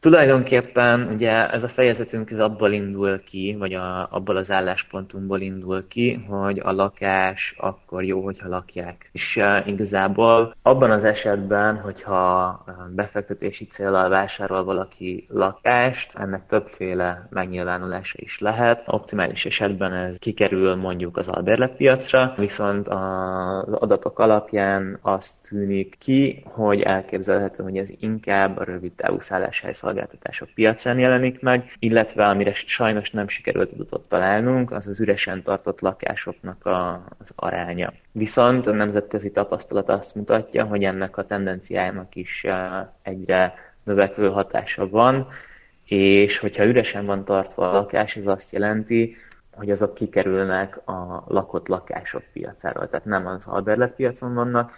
Tulajdonképpen 0.00 1.08
ugye 1.12 1.50
ez 1.50 1.62
a 1.62 1.68
fejezetünk 1.68 2.30
ez 2.30 2.38
abból 2.38 2.72
indul 2.72 3.20
ki, 3.24 3.56
vagy 3.58 3.74
a, 3.74 4.08
abból 4.10 4.36
az 4.36 4.50
álláspontunkból 4.50 5.40
indul 5.40 5.88
ki, 5.88 6.24
hogy 6.28 6.58
a 6.58 6.72
lakás 6.72 7.54
akkor 7.58 8.04
jó, 8.04 8.20
hogyha 8.20 8.48
lakják. 8.48 9.08
És 9.12 9.36
uh, 9.36 9.68
igazából 9.68 10.54
abban 10.62 10.90
az 10.90 11.04
esetben, 11.04 11.76
hogyha 11.76 12.64
befektetési 12.90 13.64
célral 13.64 14.08
vásárol 14.08 14.64
valaki 14.64 15.26
lakást, 15.28 16.14
ennek 16.14 16.46
többféle 16.46 17.28
megnyilvánulása 17.30 18.16
is 18.20 18.38
lehet. 18.38 18.82
Optimális 18.86 19.46
esetben 19.46 19.92
ez 19.92 20.18
kikerül 20.18 20.74
mondjuk 20.74 21.16
az 21.16 21.28
albérletpiacra, 21.28 22.34
viszont 22.36 22.88
az 22.88 23.72
adatok 23.72 24.18
alapján 24.18 24.98
azt 25.02 25.34
tűnik 25.48 25.96
ki, 25.98 26.44
hogy 26.46 26.80
elképzelhető, 26.80 27.62
hogy 27.62 27.76
ez 27.76 27.88
inkább 28.00 28.56
a 28.58 28.64
rövid 28.64 28.92
távú 28.92 29.20
szálláshely 29.20 29.72
szolgáltatások 29.88 30.48
piacán 30.54 30.98
jelenik 30.98 31.40
meg, 31.40 31.72
illetve 31.78 32.26
amire 32.26 32.52
sajnos 32.54 33.10
nem 33.10 33.28
sikerült 33.28 33.72
adatot 33.72 34.08
találnunk, 34.08 34.72
az 34.72 34.86
az 34.86 35.00
üresen 35.00 35.42
tartott 35.42 35.80
lakásoknak 35.80 36.66
a, 36.66 37.04
az 37.18 37.30
aránya. 37.34 37.92
Viszont 38.12 38.66
a 38.66 38.72
nemzetközi 38.72 39.30
tapasztalat 39.30 39.88
azt 39.88 40.14
mutatja, 40.14 40.64
hogy 40.64 40.84
ennek 40.84 41.16
a 41.16 41.26
tendenciájának 41.26 42.14
is 42.14 42.46
egyre 43.02 43.54
növekvő 43.84 44.28
hatása 44.28 44.88
van, 44.88 45.28
és 45.84 46.38
hogyha 46.38 46.64
üresen 46.64 47.06
van 47.06 47.24
tartva 47.24 47.70
a 47.70 47.72
lakás, 47.72 48.16
ez 48.16 48.26
azt 48.26 48.52
jelenti, 48.52 49.16
hogy 49.52 49.70
azok 49.70 49.94
kikerülnek 49.94 50.88
a 50.88 51.24
lakott 51.26 51.68
lakások 51.68 52.22
piacáról. 52.32 52.88
Tehát 52.88 53.04
nem 53.04 53.26
az 53.26 53.46
albérletpiacon 53.46 54.34
vannak, 54.34 54.72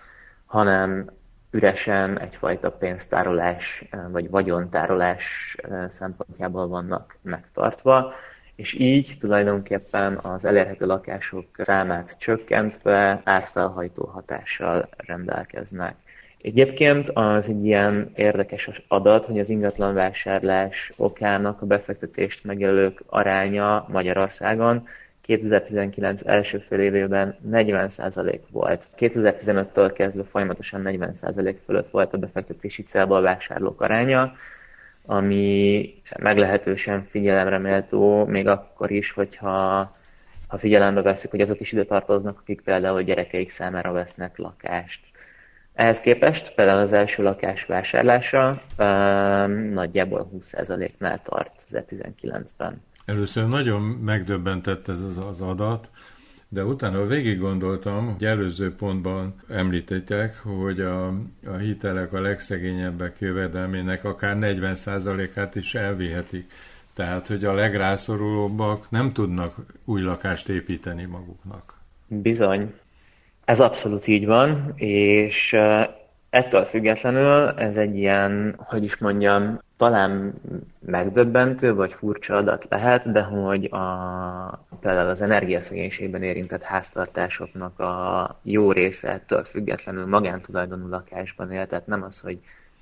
hanem 0.47 1.11
üresen 1.51 2.21
egyfajta 2.21 2.71
pénztárolás 2.71 3.85
vagy 4.09 4.31
vagyontárolás 4.31 5.57
szempontjából 5.89 6.69
vannak 6.69 7.17
megtartva, 7.23 8.13
és 8.55 8.73
így 8.73 9.17
tulajdonképpen 9.19 10.17
az 10.17 10.45
elérhető 10.45 10.87
lakások 10.87 11.47
számát 11.59 12.19
csökkentve 12.19 13.21
árfelhajtó 13.25 14.05
hatással 14.07 14.89
rendelkeznek. 14.97 15.95
Egyébként 16.43 17.09
az 17.09 17.49
egy 17.49 17.65
ilyen 17.65 18.11
érdekes 18.15 18.83
adat, 18.89 19.27
hogy 19.27 19.39
az 19.39 19.51
ingatlan 19.51 19.95
vásárlás 19.95 20.93
okának 20.97 21.63
a 21.63 21.67
befektetést 21.67 22.45
megjelölők 22.45 23.03
aránya 23.07 23.87
Magyarországon 23.89 24.87
2019 25.31 26.23
első 26.25 26.59
fél 26.59 26.81
évében 26.81 27.37
40% 27.53 28.39
volt. 28.51 28.91
2015-től 28.99 29.91
kezdve 29.95 30.23
folyamatosan 30.25 30.83
40% 30.85 31.55
fölött 31.65 31.89
volt 31.89 32.15
a 32.15 32.19
befektetési 32.19 32.83
célba 32.83 33.17
a 33.17 33.21
vásárlók 33.21 33.81
aránya, 33.81 34.33
ami 35.07 35.95
meglehetősen 36.19 37.05
figyelemre 37.05 37.59
méltó, 37.59 38.25
még 38.25 38.47
akkor 38.49 38.91
is, 38.91 39.13
hogyha 39.13 39.97
ha 40.47 40.59
figyelembe 40.59 41.03
veszik, 41.03 41.31
hogy 41.31 41.41
azok 41.41 41.61
is 41.61 41.73
ide 41.73 41.85
tartoznak, 41.85 42.39
akik 42.39 42.61
például 42.61 43.03
gyerekeik 43.03 43.51
számára 43.51 43.93
vesznek 43.93 44.37
lakást. 44.37 45.01
Ehhez 45.75 46.01
képest 46.01 46.55
például 46.55 46.81
az 46.81 46.93
első 46.93 47.23
lakás 47.23 47.65
vásárlása 47.65 48.63
um, 48.79 49.53
nagyjából 49.53 50.31
20%-nál 50.35 51.23
tart 51.23 51.65
2019-ben. 51.71 52.83
Először 53.11 53.49
nagyon 53.49 53.83
megdöbbentett 53.83 54.89
ez 54.89 55.03
az, 55.03 55.19
az 55.31 55.41
adat, 55.41 55.89
de 56.49 56.65
utána 56.65 57.07
végig 57.07 57.39
gondoltam, 57.39 58.13
hogy 58.13 58.25
előző 58.25 58.75
pontban 58.75 59.35
említettek, 59.49 60.39
hogy 60.39 60.81
a, 60.81 61.07
a 61.47 61.57
hitelek 61.59 62.13
a 62.13 62.21
legszegényebbek 62.21 63.17
jövedelmének 63.19 64.05
akár 64.05 64.37
40%-át 64.41 65.55
is 65.55 65.75
elvihetik. 65.75 66.53
Tehát, 66.95 67.27
hogy 67.27 67.45
a 67.45 67.53
legrászorulóbbak 67.53 68.91
nem 68.91 69.13
tudnak 69.13 69.55
új 69.85 70.03
lakást 70.03 70.49
építeni 70.49 71.05
maguknak. 71.05 71.75
Bizony. 72.07 72.75
Ez 73.45 73.61
abszolút 73.61 74.07
így 74.07 74.27
van, 74.27 74.73
és 74.77 75.57
ettől 76.31 76.65
függetlenül 76.65 77.49
ez 77.49 77.77
egy 77.77 77.97
ilyen, 77.97 78.55
hogy 78.59 78.85
is 78.85 78.97
mondjam, 78.97 79.61
talán 79.81 80.35
megdöbbentő 80.79 81.75
vagy 81.75 81.93
furcsa 81.93 82.35
adat 82.35 82.67
lehet, 82.69 83.13
de 83.13 83.23
hogy 83.23 83.65
a, 83.65 84.65
például 84.81 85.09
az 85.09 85.21
energiaszegénységben 85.21 86.23
érintett 86.23 86.63
háztartásoknak 86.63 87.79
a 87.79 88.41
jó 88.43 88.73
része 88.73 89.09
ettől 89.09 89.45
függetlenül 89.45 90.07
magántulajdonú 90.07 90.89
lakásban 90.89 91.53
él, 91.53 91.67
tehát 91.67 91.87
nem 91.87 92.03
az, 92.03 92.21
hogy 92.21 92.39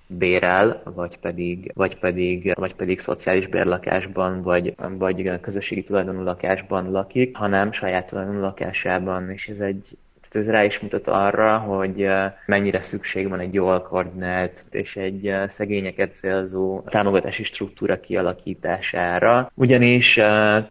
bérel, 0.07 0.83
vagy 0.85 1.19
pedig, 1.19 1.73
vagy 1.75 1.99
pedig, 1.99 2.53
vagy 2.55 2.75
pedig 2.75 2.99
szociális 2.99 3.47
bérlakásban, 3.47 4.43
vagy, 4.43 4.75
vagy 4.99 5.41
közösségi 5.41 5.83
tulajdonú 5.83 6.23
lakásban 6.23 6.91
lakik, 6.91 7.37
hanem 7.37 7.73
saját 7.73 8.07
tulajdonú 8.07 8.41
lakásában, 8.41 9.31
és 9.31 9.49
ez 9.49 9.61
egy 9.61 9.97
ez 10.39 10.51
rá 10.51 10.65
is 10.65 10.79
mutat 10.79 11.07
arra, 11.09 11.59
hogy 11.59 12.09
mennyire 12.47 12.83
szükség 12.83 13.29
van 13.29 13.41
egy 13.41 13.55
jól 13.55 13.83
koordinált 13.83 14.65
és 14.71 14.97
egy 14.97 15.35
szegényeket 15.49 16.15
célzó 16.15 16.83
támogatási 16.87 17.45
struktúra 17.45 18.01
kialakítására. 18.01 19.51
Ugyanis 19.55 20.15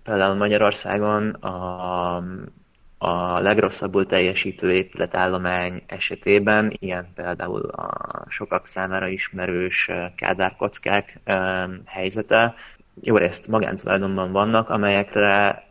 például 0.03 0.35
Magyarországon 0.35 1.29
a 1.29 2.23
a 2.99 3.39
legrosszabbul 3.39 4.05
teljesítő 4.05 4.71
épületállomány 4.71 5.83
esetében, 5.85 6.73
ilyen 6.79 7.07
például 7.15 7.61
a 7.61 7.89
sokak 8.27 8.65
számára 8.65 9.07
ismerős 9.07 9.91
kádárkockák 10.15 11.19
helyzete, 11.85 12.55
jó 13.01 13.17
részt 13.17 13.47
magántulajdonban 13.47 14.31
vannak, 14.31 14.69
amelyekre 14.69 15.63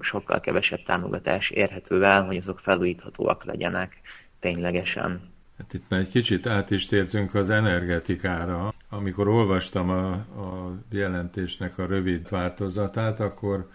sokkal 0.00 0.40
kevesebb 0.40 0.82
támogatás 0.82 1.50
érhető 1.50 2.04
el, 2.04 2.24
hogy 2.24 2.36
azok 2.36 2.58
felújíthatóak 2.58 3.44
legyenek 3.44 4.00
ténylegesen. 4.40 5.32
Hát 5.58 5.72
itt 5.74 5.88
már 5.88 6.00
egy 6.00 6.08
kicsit 6.08 6.46
át 6.46 6.70
is 6.70 6.86
tértünk 6.86 7.34
az 7.34 7.50
energetikára. 7.50 8.72
Amikor 8.88 9.28
olvastam 9.28 9.90
a, 9.90 10.10
a 10.12 10.78
jelentésnek 10.90 11.78
a 11.78 11.86
rövid 11.86 12.28
változatát, 12.28 13.20
akkor 13.20 13.68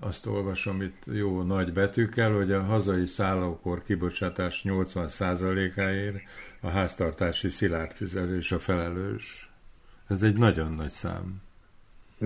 azt 0.00 0.26
olvasom 0.26 0.82
itt 0.82 1.02
jó 1.12 1.42
nagy 1.42 1.72
betűkkel, 1.72 2.32
hogy 2.32 2.52
a 2.52 2.62
hazai 2.62 3.06
szállókor 3.06 3.82
kibocsátás 3.82 4.62
80%-áért 4.64 6.16
a 6.60 6.68
háztartási 6.68 7.48
szilárd 7.48 7.94
tüzelés 7.94 8.52
a 8.52 8.58
felelős. 8.58 9.50
Ez 10.08 10.22
egy 10.22 10.36
nagyon 10.36 10.72
nagy 10.72 10.90
szám. 10.90 11.42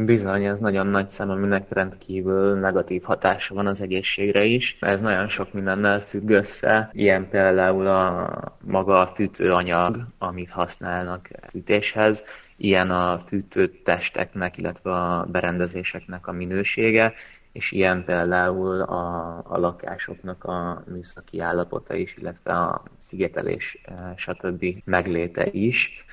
Bizony, 0.04 0.44
ez 0.44 0.58
nagyon 0.58 0.86
nagy 0.86 1.08
szem, 1.08 1.30
aminek 1.30 1.72
rendkívül 1.72 2.54
negatív 2.54 3.02
hatása 3.02 3.54
van 3.54 3.66
az 3.66 3.80
egészségre 3.80 4.44
is. 4.44 4.76
Ez 4.80 5.00
nagyon 5.00 5.28
sok 5.28 5.52
mindennel 5.52 6.00
függ 6.00 6.30
össze, 6.30 6.90
ilyen 6.92 7.28
például 7.28 7.86
a 7.86 8.30
maga 8.64 9.00
a 9.00 9.06
fűtőanyag, 9.06 10.06
amit 10.18 10.50
használnak 10.50 11.28
fűtéshez, 11.48 12.24
ilyen 12.56 12.90
a 12.90 13.18
fűtőtesteknek, 13.18 14.56
illetve 14.56 14.92
a 14.92 15.24
berendezéseknek 15.24 16.26
a 16.26 16.32
minősége, 16.32 17.14
és 17.52 17.72
ilyen 17.72 18.04
például 18.04 18.80
a, 18.80 19.36
a 19.48 19.58
lakásoknak 19.58 20.44
a 20.44 20.84
műszaki 20.86 21.40
állapota 21.40 21.94
is, 21.94 22.16
illetve 22.16 22.52
a 22.52 22.82
szigetelés, 22.98 23.78
eh, 23.84 23.94
stb. 24.16 24.64
megléte 24.84 25.46
is. 25.50 26.05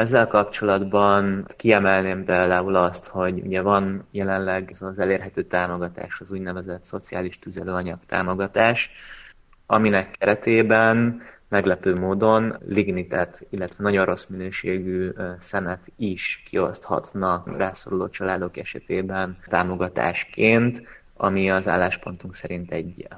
Ezzel 0.00 0.26
kapcsolatban 0.26 1.46
kiemelném 1.56 2.24
például 2.24 2.76
azt, 2.76 3.06
hogy 3.06 3.40
ugye 3.40 3.60
van 3.60 4.06
jelenleg 4.10 4.74
az 4.80 4.98
elérhető 4.98 5.42
támogatás, 5.42 6.20
az 6.20 6.30
úgynevezett 6.30 6.84
szociális 6.84 7.38
tüzelőanyag 7.38 7.98
támogatás, 8.06 8.90
aminek 9.66 10.10
keretében 10.18 11.20
meglepő 11.48 11.94
módon 11.94 12.56
lignitet, 12.66 13.46
illetve 13.50 13.82
nagyon 13.82 14.04
rossz 14.04 14.26
minőségű 14.26 15.10
szenet 15.38 15.92
is 15.96 16.42
kioszthatnak 16.46 17.56
rászoruló 17.56 18.08
családok 18.08 18.56
esetében 18.56 19.38
támogatásként, 19.48 20.82
ami 21.22 21.50
az 21.50 21.68
álláspontunk 21.68 22.34
szerint 22.34 22.72
egy, 22.72 23.08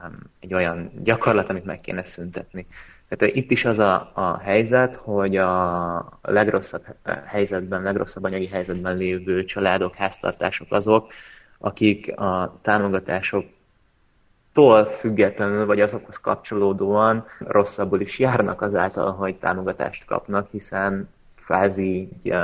egy 0.41 0.55
olyan 0.55 0.91
gyakorlat, 1.03 1.49
amit 1.49 1.65
meg 1.65 1.81
kéne 1.81 2.05
szüntetni. 2.05 2.67
Tehát 3.09 3.35
itt 3.35 3.51
is 3.51 3.65
az 3.65 3.79
a, 3.79 4.11
a 4.15 4.39
helyzet, 4.39 4.95
hogy 4.95 5.37
a 5.37 6.19
legrosszabb 6.23 6.85
helyzetben, 7.25 7.83
legrosszabb 7.83 8.25
anyagi 8.25 8.47
helyzetben 8.47 8.97
lévő 8.97 9.45
családok, 9.45 9.95
háztartások 9.95 10.73
azok, 10.73 11.13
akik 11.59 12.19
a 12.19 12.59
támogatások 12.63 13.45
tól 14.53 14.85
függetlenül, 14.85 15.67
vagy 15.67 15.81
azokhoz 15.81 16.17
kapcsolódóan 16.17 17.27
rosszabbul 17.39 18.01
is 18.01 18.19
járnak 18.19 18.63
azáltal, 18.63 19.13
hogy 19.13 19.37
támogatást 19.37 20.05
kapnak, 20.05 20.51
hiszen 20.51 21.09
kvázi 21.45 22.09
egy 22.23 22.35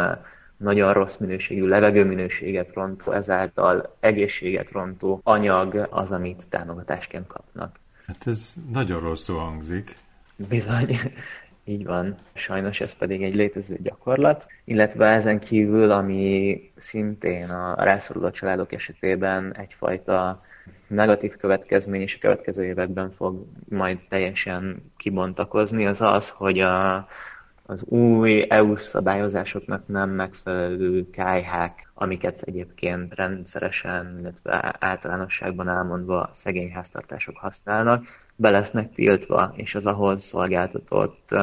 nagyon 0.58 0.92
rossz 0.92 1.16
minőségű 1.16 1.66
levegőminőséget 1.66 2.72
rontó, 2.72 3.12
ezáltal 3.12 3.96
egészséget 4.00 4.70
rontó 4.70 5.20
anyag 5.22 5.86
az, 5.90 6.10
amit 6.10 6.48
támogatásként 6.48 7.26
kapnak. 7.26 7.76
Hát 8.06 8.26
ez 8.26 8.52
nagyon 8.72 9.00
rosszul 9.00 9.38
hangzik. 9.38 9.96
Bizony, 10.36 10.98
így 11.64 11.84
van. 11.84 12.16
Sajnos 12.32 12.80
ez 12.80 12.92
pedig 12.92 13.22
egy 13.22 13.34
létező 13.34 13.76
gyakorlat, 13.82 14.46
illetve 14.64 15.06
ezen 15.06 15.38
kívül, 15.38 15.90
ami 15.90 16.60
szintén 16.76 17.50
a 17.50 17.84
rászoruló 17.84 18.30
családok 18.30 18.72
esetében 18.72 19.56
egyfajta 19.56 20.42
negatív 20.86 21.36
következmény 21.36 22.00
és 22.00 22.14
a 22.14 22.18
következő 22.20 22.64
években 22.64 23.10
fog 23.10 23.46
majd 23.68 23.98
teljesen 24.08 24.92
kibontakozni, 24.96 25.86
az 25.86 26.00
az, 26.00 26.28
hogy 26.28 26.60
a, 26.60 27.08
az 27.70 27.82
új 27.84 28.46
EU-s 28.48 28.82
szabályozásoknak 28.82 29.86
nem 29.86 30.10
megfelelő 30.10 31.10
kájhák, 31.10 31.90
amiket 31.94 32.42
egyébként 32.42 33.14
rendszeresen, 33.14 34.16
illetve 34.20 34.76
általánosságban 34.78 35.68
elmondva 35.68 36.30
szegény 36.32 36.72
háztartások 36.72 37.36
használnak, 37.36 38.04
be 38.36 38.50
lesznek 38.50 38.92
tiltva, 38.92 39.52
és 39.56 39.74
az 39.74 39.86
ahhoz 39.86 40.22
szolgáltatott 40.22 41.34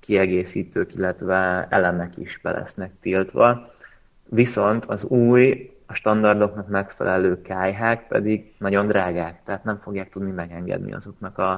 kiegészítők, 0.00 0.94
illetve 0.94 1.66
elemek 1.70 2.16
is 2.16 2.40
be 2.42 2.50
lesznek 2.50 2.90
tiltva. 3.00 3.66
Viszont 4.28 4.84
az 4.84 5.04
új, 5.04 5.70
a 5.86 5.94
standardoknak 5.94 6.68
megfelelő 6.68 7.42
kájhák 7.42 8.06
pedig 8.06 8.54
nagyon 8.58 8.86
drágák, 8.86 9.40
tehát 9.44 9.64
nem 9.64 9.78
fogják 9.78 10.08
tudni 10.08 10.30
megengedni 10.30 10.92
azoknak 10.92 11.38
a, 11.38 11.52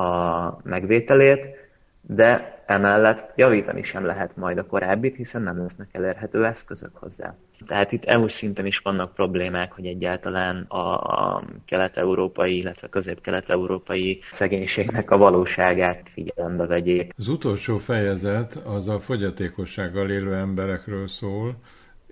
a 0.00 0.60
megvételét, 0.62 1.61
de 2.06 2.62
emellett 2.66 3.32
javítani 3.36 3.82
sem 3.82 4.04
lehet 4.04 4.36
majd 4.36 4.58
a 4.58 4.66
korábbit, 4.66 5.16
hiszen 5.16 5.42
nem 5.42 5.58
lesznek 5.58 5.88
elérhető 5.92 6.46
eszközök 6.46 6.96
hozzá. 6.96 7.34
Tehát 7.66 7.92
itt 7.92 8.04
EU 8.04 8.28
szinten 8.28 8.66
is 8.66 8.78
vannak 8.78 9.14
problémák, 9.14 9.72
hogy 9.72 9.86
egyáltalán 9.86 10.64
a 10.68 11.42
kelet-európai, 11.66 12.56
illetve 12.56 12.88
közép-kelet-európai 12.88 14.20
szegénységnek 14.30 15.10
a 15.10 15.16
valóságát 15.16 16.08
figyelembe 16.08 16.66
vegyék. 16.66 17.12
Az 17.16 17.28
utolsó 17.28 17.78
fejezet 17.78 18.54
az 18.54 18.88
a 18.88 19.00
fogyatékossággal 19.00 20.10
élő 20.10 20.34
emberekről 20.34 21.08
szól, 21.08 21.56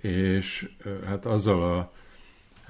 és 0.00 0.68
hát 1.06 1.26
azzal 1.26 1.62
a 1.62 1.92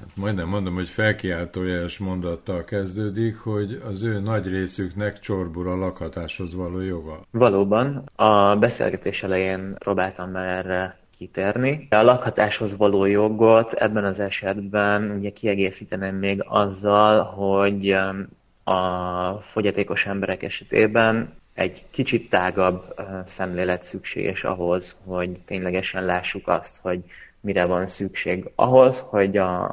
hát 0.00 0.16
majdnem 0.16 0.48
mondom, 0.48 0.74
hogy 0.74 0.88
felkiáltójeles 0.88 1.98
mondattal 1.98 2.64
kezdődik, 2.64 3.36
hogy 3.36 3.82
az 3.84 4.02
ő 4.02 4.20
nagy 4.20 4.46
részüknek 4.46 5.18
csorbul 5.18 5.68
a 5.68 5.76
lakhatáshoz 5.76 6.54
való 6.54 6.80
joga. 6.80 7.20
Valóban. 7.30 8.10
A 8.16 8.56
beszélgetés 8.56 9.22
elején 9.22 9.74
próbáltam 9.78 10.30
már 10.30 10.46
erre 10.46 10.98
kitérni. 11.18 11.86
A 11.90 12.02
lakhatáshoz 12.02 12.76
való 12.76 13.04
jogot 13.04 13.72
ebben 13.72 14.04
az 14.04 14.20
esetben 14.20 15.10
ugye 15.10 15.30
kiegészíteném 15.30 16.14
még 16.14 16.44
azzal, 16.48 17.22
hogy 17.22 17.92
um, 17.92 18.28
a 18.74 19.40
fogyatékos 19.42 20.06
emberek 20.06 20.42
esetében 20.42 21.34
egy 21.54 21.84
kicsit 21.90 22.30
tágabb 22.30 22.94
szemlélet 23.26 23.82
szükséges 23.82 24.44
ahhoz, 24.44 24.96
hogy 25.04 25.40
ténylegesen 25.46 26.04
lássuk 26.04 26.48
azt, 26.48 26.78
hogy 26.82 27.00
mire 27.40 27.64
van 27.64 27.86
szükség. 27.86 28.50
Ahhoz, 28.54 29.00
hogy 29.00 29.36
a, 29.36 29.64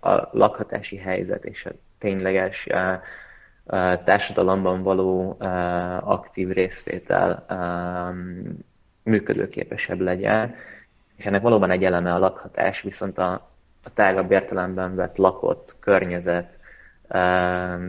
a 0.00 0.28
lakhatási 0.32 0.96
helyzet 0.96 1.44
és 1.44 1.64
a 1.64 1.70
tényleges 1.98 2.66
társadalomban 4.04 4.82
való 4.82 5.36
aktív 6.00 6.48
részvétel 6.48 7.46
működőképesebb 9.02 10.00
legyen, 10.00 10.54
és 11.16 11.26
ennek 11.26 11.42
valóban 11.42 11.70
egy 11.70 11.84
eleme 11.84 12.14
a 12.14 12.18
lakhatás, 12.18 12.80
viszont 12.80 13.18
a, 13.18 13.30
a 13.84 13.92
tágabb 13.94 14.30
értelemben 14.30 14.94
vett 14.94 15.16
lakott 15.16 15.76
környezet 15.80 16.58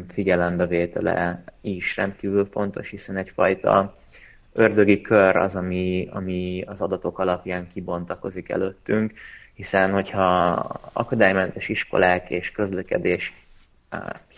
figyelembevétele 0.07 1.43
is 1.61 1.95
rendkívül 1.95 2.47
fontos, 2.51 2.89
hiszen 2.89 3.17
egyfajta 3.17 3.95
ördögi 4.57 5.01
kör 5.01 5.35
az, 5.35 5.55
ami, 5.55 6.07
ami 6.11 6.63
az 6.65 6.81
adatok 6.81 7.19
alapján 7.19 7.67
kibontakozik 7.73 8.49
előttünk, 8.49 9.13
hiszen 9.53 9.91
hogyha 9.91 10.51
akadálymentes 10.93 11.69
iskolák 11.69 12.29
és 12.29 12.51
közlekedés 12.51 13.33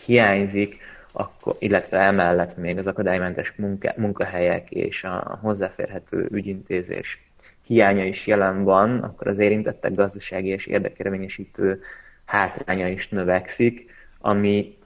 hiányzik, 0.04 0.78
akkor, 1.12 1.56
illetve 1.58 1.98
emellett 1.98 2.56
még 2.56 2.78
az 2.78 2.86
akadálymentes 2.86 3.52
munka, 3.56 3.92
munkahelyek 3.96 4.70
és 4.70 5.04
a 5.04 5.38
hozzáférhető 5.42 6.28
ügyintézés 6.30 7.22
hiánya 7.66 8.04
is 8.04 8.26
jelen 8.26 8.64
van, 8.64 8.98
akkor 8.98 9.26
az 9.26 9.38
érintettek 9.38 9.94
gazdasági 9.94 10.48
és 10.48 10.66
érdekelményesítő 10.66 11.82
hátránya 12.24 12.88
is 12.88 13.08
növekszik, 13.08 13.90
ami 14.18 14.78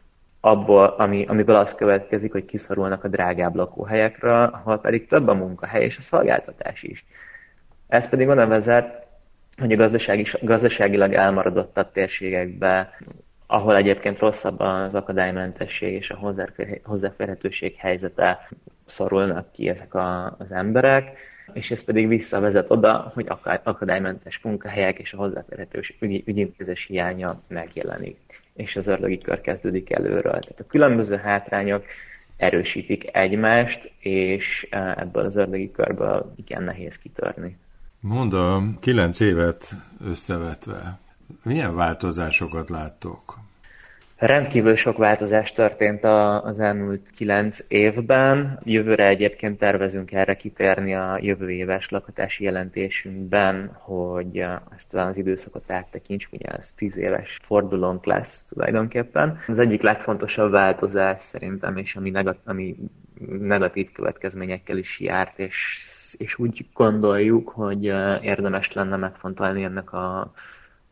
abból, 0.45 0.85
ami, 0.85 1.25
amiből 1.29 1.57
az 1.57 1.75
következik, 1.75 2.33
hogy 2.33 2.45
kiszorulnak 2.45 3.05
a 3.05 3.09
drágább 3.09 3.55
lakóhelyekről, 3.55 4.51
ahol 4.53 4.79
pedig 4.79 5.07
több 5.07 5.29
a 5.29 5.35
munkahely 5.35 5.85
és 5.85 5.99
a 5.99 6.01
szolgáltatás 6.01 6.83
is. 6.83 7.05
Ez 7.89 8.09
pedig 8.09 8.29
oda 8.29 8.47
vezet, 8.47 9.07
hogy 9.57 9.73
a 9.73 9.77
gazdasági, 9.77 10.27
gazdaságilag 10.41 11.13
elmaradottabb 11.13 11.93
térségekbe, 11.93 12.99
ahol 13.47 13.77
egyébként 13.77 14.19
rosszabb 14.19 14.61
az 14.61 14.95
akadálymentesség 14.95 15.93
és 15.93 16.11
a 16.11 16.35
hozzáférhetőség 16.83 17.75
helyzete, 17.77 18.49
szorulnak 18.87 19.53
ki 19.53 19.69
ezek 19.69 19.95
a, 19.95 20.37
az 20.39 20.53
emberek, 20.53 21.19
és 21.53 21.71
ez 21.71 21.85
pedig 21.85 22.09
visszavezet 22.09 22.71
oda, 22.71 23.13
hogy 23.15 23.29
akadálymentes 23.63 24.41
munkahelyek 24.43 24.99
és 24.99 25.13
a 25.13 25.17
hozzáférhetőség 25.17 25.97
ügy, 26.01 26.23
ügyintézés 26.27 26.85
hiánya 26.85 27.41
megjelenik 27.49 28.43
és 28.55 28.77
az 28.77 28.87
ördögi 28.87 29.19
kör 29.19 29.41
kezdődik 29.41 29.91
előről. 29.91 30.23
Tehát 30.23 30.61
a 30.61 30.67
különböző 30.67 31.17
hátrányok 31.17 31.85
erősítik 32.37 33.17
egymást, 33.17 33.93
és 33.99 34.67
e, 34.71 34.95
ebből 34.99 35.25
az 35.25 35.37
ördögi 35.37 35.71
körből 35.71 36.33
igen 36.37 36.63
nehéz 36.63 36.99
kitörni. 36.99 37.57
Mondom, 38.01 38.79
kilenc 38.81 39.21
évet 39.21 39.75
összevetve, 40.05 40.99
milyen 41.43 41.75
változásokat 41.75 42.71
láttok? 42.71 43.39
Rendkívül 44.27 44.77
sok 44.77 44.97
változás 44.97 45.53
történt 45.53 46.05
az 46.45 46.61
elmúlt 46.61 47.11
kilenc 47.11 47.59
évben. 47.69 48.61
Jövőre 48.63 49.07
egyébként 49.07 49.59
tervezünk 49.59 50.13
erre 50.13 50.35
kitérni 50.35 50.95
a 50.95 51.19
jövő 51.21 51.51
éves 51.51 51.89
lakhatási 51.89 52.45
jelentésünkben, 52.45 53.71
hogy 53.73 54.45
ezt 54.77 54.95
az 54.95 55.17
időszakot 55.17 55.71
áttekintsük, 55.71 56.33
ugye 56.33 56.49
ez 56.49 56.73
tíz 56.73 56.97
éves 56.97 57.39
fordulónk 57.43 58.05
lesz 58.05 58.45
tulajdonképpen. 58.49 59.39
Az 59.47 59.59
egyik 59.59 59.83
legfontosabb 59.83 60.51
változás 60.51 61.23
szerintem, 61.23 61.77
és 61.77 61.97
ami, 61.97 62.11
negat- 62.11 62.41
ami 62.45 62.77
negatív 63.39 63.93
következményekkel 63.93 64.77
is 64.79 65.01
járt, 65.01 65.39
és, 65.39 65.85
és 66.19 66.39
úgy 66.39 66.67
gondoljuk, 66.73 67.49
hogy 67.49 67.85
érdemes 68.23 68.73
lenne 68.73 68.97
megfontolni 68.97 69.63
ennek 69.65 69.93
a 69.93 70.33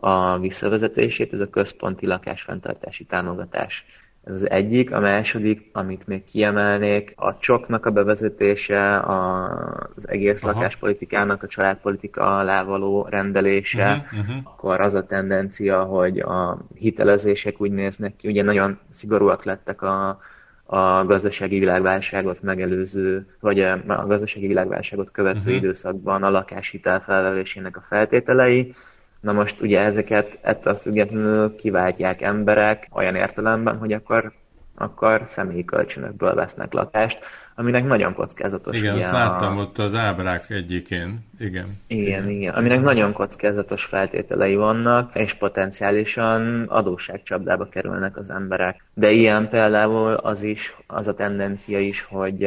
a 0.04 0.38
visszavezetését, 0.38 1.32
ez 1.32 1.40
a 1.40 1.50
központi 1.50 2.06
lakásfenntartási 2.06 3.04
támogatás. 3.04 3.84
Ez 4.24 4.34
az 4.34 4.50
egyik. 4.50 4.92
A 4.92 5.00
második, 5.00 5.68
amit 5.72 6.06
még 6.06 6.24
kiemelnék, 6.24 7.12
a 7.16 7.38
csoknak 7.38 7.86
a 7.86 7.90
bevezetése, 7.90 8.98
az 9.00 10.08
egész 10.08 10.42
Aha. 10.42 10.52
lakáspolitikának 10.52 11.42
a 11.42 11.46
családpolitika 11.46 12.38
alá 12.38 12.62
való 12.64 13.06
rendelése, 13.10 13.90
uh-huh, 13.90 14.20
uh-huh. 14.20 14.36
akkor 14.44 14.80
az 14.80 14.94
a 14.94 15.06
tendencia, 15.06 15.82
hogy 15.82 16.18
a 16.18 16.58
hitelezések 16.74 17.60
úgy 17.60 17.70
néznek 17.70 18.16
ki, 18.16 18.28
ugye 18.28 18.42
nagyon 18.42 18.78
szigorúak 18.90 19.44
lettek 19.44 19.82
a, 19.82 20.20
a 20.64 21.04
gazdasági 21.04 21.58
világválságot 21.58 22.42
megelőző, 22.42 23.26
vagy 23.40 23.60
a 23.60 24.06
gazdasági 24.06 24.46
világválságot 24.46 25.10
követő 25.10 25.38
uh-huh. 25.38 25.54
időszakban 25.54 26.22
a 26.22 26.30
lakáshitel 26.30 27.00
felvevésének 27.00 27.76
a 27.76 27.84
feltételei, 27.88 28.74
Na 29.22 29.32
most 29.32 29.60
ugye 29.60 29.80
ezeket 29.80 30.38
ettől 30.40 30.74
függetlenül 30.74 31.56
kiváltják 31.56 32.22
emberek 32.22 32.88
olyan 32.92 33.14
értelemben, 33.14 33.78
hogy 33.78 33.92
akkor, 33.92 34.32
akkor 34.74 35.22
személyi 35.26 35.64
kölcsönökből 35.64 36.34
vesznek 36.34 36.72
lakást, 36.72 37.18
aminek 37.54 37.86
nagyon 37.86 38.14
kockázatos. 38.14 38.76
Igen, 38.76 38.96
azt 38.96 39.12
láttam 39.12 39.58
a... 39.58 39.60
ott 39.60 39.78
az 39.78 39.94
ábrák 39.94 40.50
egyikén. 40.50 41.26
Igen. 41.38 41.66
Igen, 41.86 42.06
igen. 42.06 42.28
igen. 42.28 42.54
Aminek 42.54 42.80
nagyon 42.80 43.12
kockázatos 43.12 43.84
feltételei 43.84 44.54
vannak, 44.54 45.10
és 45.14 45.34
potenciálisan 45.34 46.62
adósságcsapdába 46.68 47.68
kerülnek 47.68 48.16
az 48.16 48.30
emberek. 48.30 48.84
De 48.94 49.10
ilyen 49.10 49.48
például 49.48 50.12
az 50.12 50.42
is, 50.42 50.76
az 50.86 51.08
a 51.08 51.14
tendencia 51.14 51.78
is, 51.78 52.00
hogy 52.00 52.44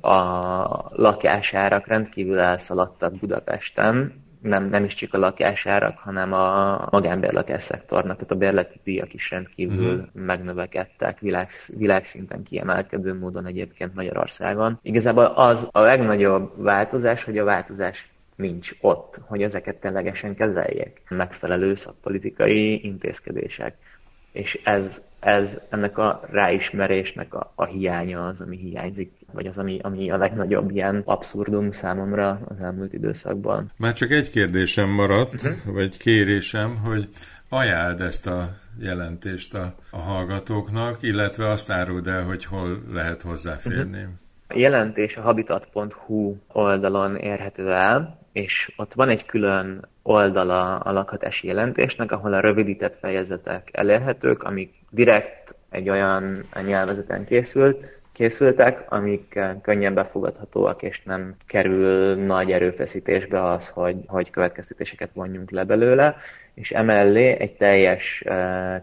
a 0.00 0.90
lakásárak 0.90 1.86
rendkívül 1.86 2.38
elszaladtak 2.38 3.18
Budapesten, 3.18 4.26
nem, 4.40 4.68
nem 4.68 4.84
is 4.84 4.94
csak 4.94 5.14
a 5.14 5.18
lakásárak, 5.18 5.98
hanem 5.98 6.32
a 6.32 6.88
magánbérlakás 6.90 7.62
szektornak, 7.62 8.14
tehát 8.14 8.30
a 8.30 8.34
bérleti 8.34 8.80
díjak 8.84 9.14
is 9.14 9.30
rendkívül 9.30 9.94
uh-huh. 9.94 10.24
megnövekedtek 10.24 11.18
világ, 11.18 11.48
világszinten 11.76 12.42
kiemelkedő 12.42 13.14
módon 13.14 13.46
egyébként 13.46 13.94
Magyarországon. 13.94 14.78
Igazából 14.82 15.24
az 15.24 15.68
a 15.70 15.80
legnagyobb 15.80 16.62
változás, 16.62 17.24
hogy 17.24 17.38
a 17.38 17.44
változás 17.44 18.10
nincs 18.34 18.70
ott, 18.80 19.20
hogy 19.26 19.42
ezeket 19.42 19.76
ténylegesen 19.76 20.34
kezeljék. 20.34 21.02
Megfelelő 21.08 21.74
szakpolitikai 21.74 22.84
intézkedések. 22.84 23.76
És 24.38 24.60
ez, 24.64 25.00
ez 25.20 25.58
ennek 25.68 25.98
a 25.98 26.20
ráismerésnek 26.30 27.34
a, 27.34 27.52
a 27.54 27.64
hiánya 27.64 28.26
az, 28.26 28.40
ami 28.40 28.56
hiányzik 28.56 29.12
vagy 29.32 29.46
az, 29.46 29.58
ami, 29.58 29.78
ami 29.82 30.10
a 30.10 30.16
legnagyobb 30.16 30.70
ilyen 30.70 31.02
abszurdum 31.04 31.70
számomra 31.70 32.40
az 32.48 32.60
elmúlt 32.60 32.92
időszakban. 32.92 33.70
Már 33.76 33.92
csak 33.92 34.10
egy 34.10 34.30
kérdésem 34.30 34.88
maradt, 34.88 35.34
uh-huh. 35.34 35.74
vagy 35.74 35.96
kérésem, 35.96 36.76
hogy 36.76 37.08
ajánld 37.48 38.00
ezt 38.00 38.26
a 38.26 38.56
jelentést 38.80 39.54
a, 39.54 39.74
a 39.90 39.98
hallgatóknak, 39.98 40.96
illetve 41.00 41.50
azt 41.50 41.70
áruld 41.70 42.06
el, 42.06 42.24
hogy 42.24 42.44
hol 42.44 42.82
lehet 42.92 43.22
hozzáférni. 43.22 43.98
Uh-huh. 43.98 44.12
A 44.48 44.58
jelentés 44.58 45.16
a 45.16 45.20
habitat.hu 45.20 46.36
oldalon 46.52 47.16
érhető 47.16 47.72
el, 47.72 48.18
és 48.42 48.72
ott 48.76 48.94
van 48.94 49.08
egy 49.08 49.26
külön 49.26 49.88
oldala 50.02 50.76
a 50.76 50.92
lakhatási 50.92 51.46
jelentésnek, 51.46 52.12
ahol 52.12 52.32
a 52.32 52.40
rövidített 52.40 52.94
fejezetek 52.94 53.68
elérhetők, 53.72 54.42
amik 54.42 54.74
direkt 54.90 55.54
egy 55.70 55.88
olyan 55.88 56.44
nyelvezeten 56.66 57.24
készült, 57.24 57.98
készültek, 58.12 58.84
amik 58.88 59.38
könnyen 59.62 59.94
befogadhatóak, 59.94 60.82
és 60.82 61.02
nem 61.02 61.34
kerül 61.46 62.14
nagy 62.14 62.50
erőfeszítésbe 62.50 63.44
az, 63.44 63.68
hogy, 63.68 63.96
hogy 64.06 64.30
következtetéseket 64.30 65.10
vonjunk 65.14 65.50
le 65.50 65.64
belőle, 65.64 66.16
és 66.54 66.70
emellé 66.70 67.36
egy 67.38 67.52
teljes 67.52 68.24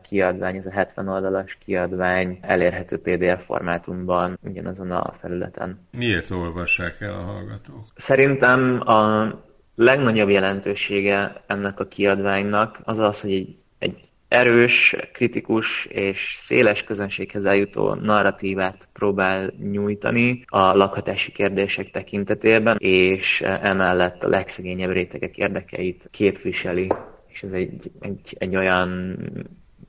kiadvány, 0.02 0.56
ez 0.56 0.66
a 0.66 0.72
70 0.72 1.08
oldalas 1.08 1.58
kiadvány 1.66 2.40
elérhető 2.42 3.00
PDF 3.00 3.46
formátumban 3.46 4.40
ugyanazon 4.42 4.92
a 4.92 5.14
felületen. 5.20 5.80
Miért 5.92 6.32
olvassák 6.32 6.96
el 7.00 7.14
a 7.14 7.24
hallgatók? 7.24 7.86
Szerintem 7.96 8.88
a 8.88 9.28
legnagyobb 9.76 10.30
jelentősége 10.30 11.44
ennek 11.48 11.80
a 11.80 11.88
kiadványnak 11.88 12.80
az 12.84 13.00
az, 13.00 13.22
hogy 13.22 13.32
egy, 13.32 13.56
egy 13.78 14.10
erős, 14.28 14.96
kritikus 15.14 15.86
és 15.86 16.34
széles 16.38 16.84
közönséghez 16.84 17.46
eljutó 17.46 17.94
narratívát 17.94 18.88
próbál 18.94 19.54
nyújtani 19.72 20.44
a 20.48 20.60
lakhatási 20.60 21.32
kérdések 21.32 21.92
tekintetében, 21.92 22.78
és 22.80 23.42
emellett 23.42 24.24
a 24.24 24.28
legszegényebb 24.28 24.92
rétegek 24.92 25.38
érdekeit 25.38 26.08
képviseli. 26.12 26.92
És 27.28 27.44
ez 27.44 27.52
egy, 27.52 27.92
egy, 28.00 28.36
egy 28.40 28.56
olyan 28.56 29.18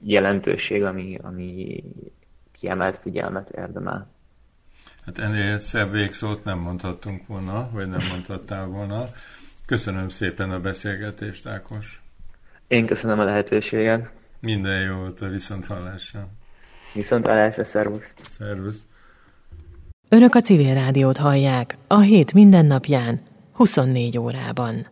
jelentőség, 0.02 0.82
ami, 0.82 1.18
ami 1.22 1.84
kiemelt 2.60 2.96
figyelmet 2.96 3.50
érdemel. 3.50 4.14
Hát 5.04 5.18
ennél 5.18 5.58
szebb 5.58 5.90
végszót 5.90 6.44
nem 6.44 6.58
mondhattunk 6.58 7.26
volna, 7.26 7.68
vagy 7.72 7.88
nem 7.88 8.06
mondhattál 8.10 8.66
volna. 8.66 9.08
Köszönöm 9.66 10.08
szépen 10.08 10.50
a 10.50 10.60
beszélgetést, 10.60 11.46
Ákos. 11.46 12.02
Én 12.68 12.86
köszönöm 12.86 13.18
a 13.18 13.24
lehetőséget. 13.24 14.10
Minden 14.40 14.82
jót 14.82 15.20
a 15.20 15.28
viszont 15.28 15.66
hallásra. 15.66 16.28
Viszont 16.94 17.26
hallásra, 17.26 17.64
szervusz. 17.64 18.12
Szervusz. 18.28 18.86
Önök 20.08 20.34
a 20.34 20.40
civil 20.40 20.74
rádiót 20.74 21.16
hallják 21.16 21.76
a 21.86 22.00
hét 22.00 22.32
mindennapján, 22.32 23.20
24 23.52 24.18
órában. 24.18 24.86